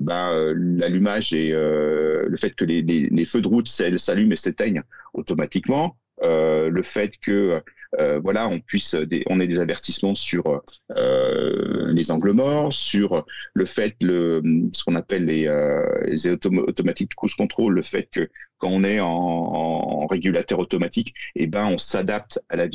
[0.00, 4.82] bah, l'allumage et le fait que les, les, les feux de route s'allument et s'éteignent
[5.14, 5.98] automatiquement.
[6.22, 7.60] le fait que euh,
[8.22, 8.96] voilà, on puisse,
[9.28, 10.62] on ait des avertissements sur
[10.96, 13.24] euh, les angles morts, sur
[13.54, 18.28] le fait, le, ce qu'on appelle les, euh, les automatiques cruise control, le fait que
[18.58, 22.66] quand on est en, régulateur automatique, eh ben on s'adapte à la,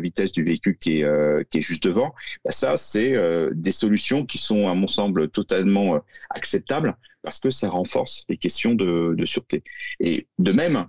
[0.00, 2.14] vitesse du véhicule qui est, euh, qui est juste devant.
[2.44, 5.98] Ben ça, c'est euh, des solutions qui sont, à mon semble, totalement euh,
[6.30, 9.62] acceptables parce que ça renforce les questions de, de sûreté.
[10.00, 10.86] Et de même,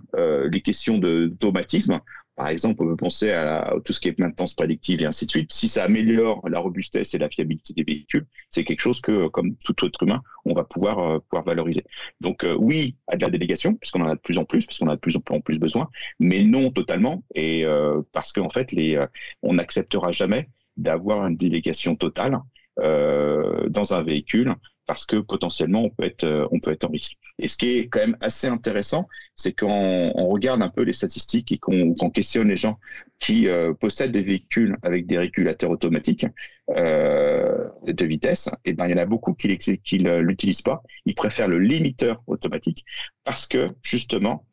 [0.50, 2.00] les questions d'automatisme,
[2.36, 5.30] par exemple, on peut penser à, tout ce qui est maintenance prédictive et ainsi de
[5.30, 5.52] suite.
[5.52, 9.54] Si ça améliore la robustesse et la fiabilité des véhicules, c'est quelque chose que, comme
[9.56, 11.84] tout autre humain, on va pouvoir, euh, pouvoir valoriser.
[12.20, 14.88] Donc euh, oui, à de la délégation, puisqu'on en a de plus en plus, puisqu'on
[14.88, 19.02] a de plus en plus besoin, mais non totalement, et euh, parce qu'en fait, les,
[19.42, 22.40] on n'acceptera jamais d'avoir une délégation totale
[22.76, 24.56] dans un véhicule
[24.86, 27.16] parce que potentiellement on peut être euh, on peut être en risque.
[27.38, 30.92] Et ce qui est quand même assez intéressant, c'est quand on regarde un peu les
[30.92, 32.78] statistiques et qu'on questionne les gens
[33.18, 36.26] qui euh, possèdent des véhicules avec des régulateurs automatiques
[36.70, 40.82] euh, de vitesse, et ben il y en a beaucoup qui ne l'utilisent pas.
[41.06, 42.84] Ils préfèrent le limiteur automatique
[43.24, 44.46] parce que justement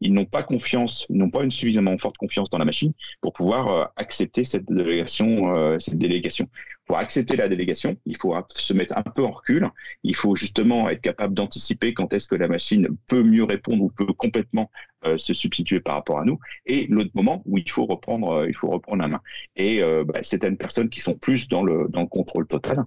[0.00, 3.92] ils n'ont pas confiance, n'ont pas une suffisamment forte confiance dans la machine pour pouvoir
[3.96, 6.48] accepter cette délégation.
[6.86, 9.68] Pour accepter la délégation, il faut se mettre un peu en recul.
[10.02, 13.88] Il faut justement être capable d'anticiper quand est-ce que la machine peut mieux répondre ou
[13.88, 14.70] peut complètement
[15.04, 16.38] euh, se substituer par rapport à nous.
[16.66, 19.20] Et l'autre moment où il faut reprendre, il faut reprendre la main.
[19.56, 22.84] Et bah, certaines personnes qui sont plus dans le, dans le contrôle total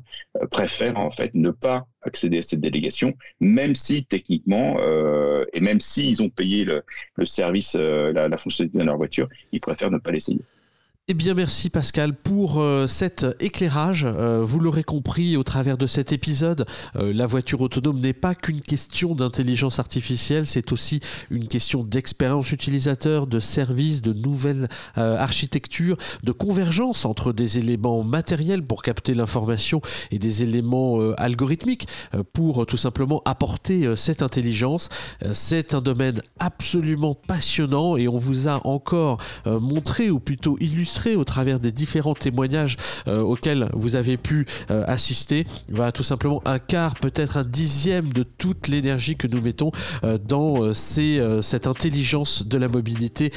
[0.51, 5.79] préfèrent en fait ne pas accéder à cette délégation, même si techniquement, euh, et même
[5.79, 6.83] s'ils ont payé le,
[7.25, 10.41] service, euh, la, la fonctionnalité dans leur voiture, ils préfèrent ne pas l'essayer.
[11.10, 14.03] Eh bien, merci Pascal pour euh, cet éclairage.
[14.05, 16.66] Euh, vous l'aurez compris au travers de cet épisode,
[16.97, 20.99] euh, la voiture autonome n'est pas qu'une question d'intelligence artificielle, c'est aussi
[21.30, 28.62] une question d'expérience utilisateur, de services, de nouvelles architectures, de convergence entre des éléments matériels
[28.62, 29.80] pour capter l'information
[30.12, 31.88] et des éléments algorithmiques
[32.34, 34.89] pour tout simplement apporter cette intelligence.
[35.32, 41.23] c'est un domaine absolument passionnant et on vous a encore montré ou plutôt illustré au
[41.23, 42.77] travers des différents témoignages
[43.07, 48.11] euh, auxquels vous avez pu euh, assister, va tout simplement un quart, peut-être un dixième
[48.11, 49.71] de toute l'énergie que nous mettons
[50.03, 53.31] euh, dans cette intelligence de la mobilité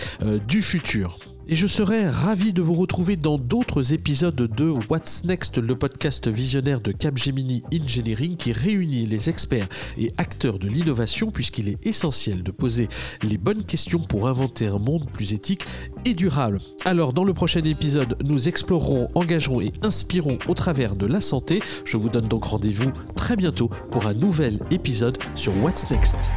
[0.46, 1.18] du futur.
[1.52, 6.28] Et je serai ravi de vous retrouver dans d'autres épisodes de What's Next, le podcast
[6.28, 9.66] visionnaire de Capgemini Engineering qui réunit les experts
[9.98, 12.88] et acteurs de l'innovation puisqu'il est essentiel de poser
[13.24, 15.66] les bonnes questions pour inventer un monde plus éthique
[16.04, 16.60] et durable.
[16.84, 21.60] Alors dans le prochain épisode, nous explorerons, engagerons et inspirons au travers de la santé.
[21.84, 26.30] Je vous donne donc rendez-vous très bientôt pour un nouvel épisode sur What's Next.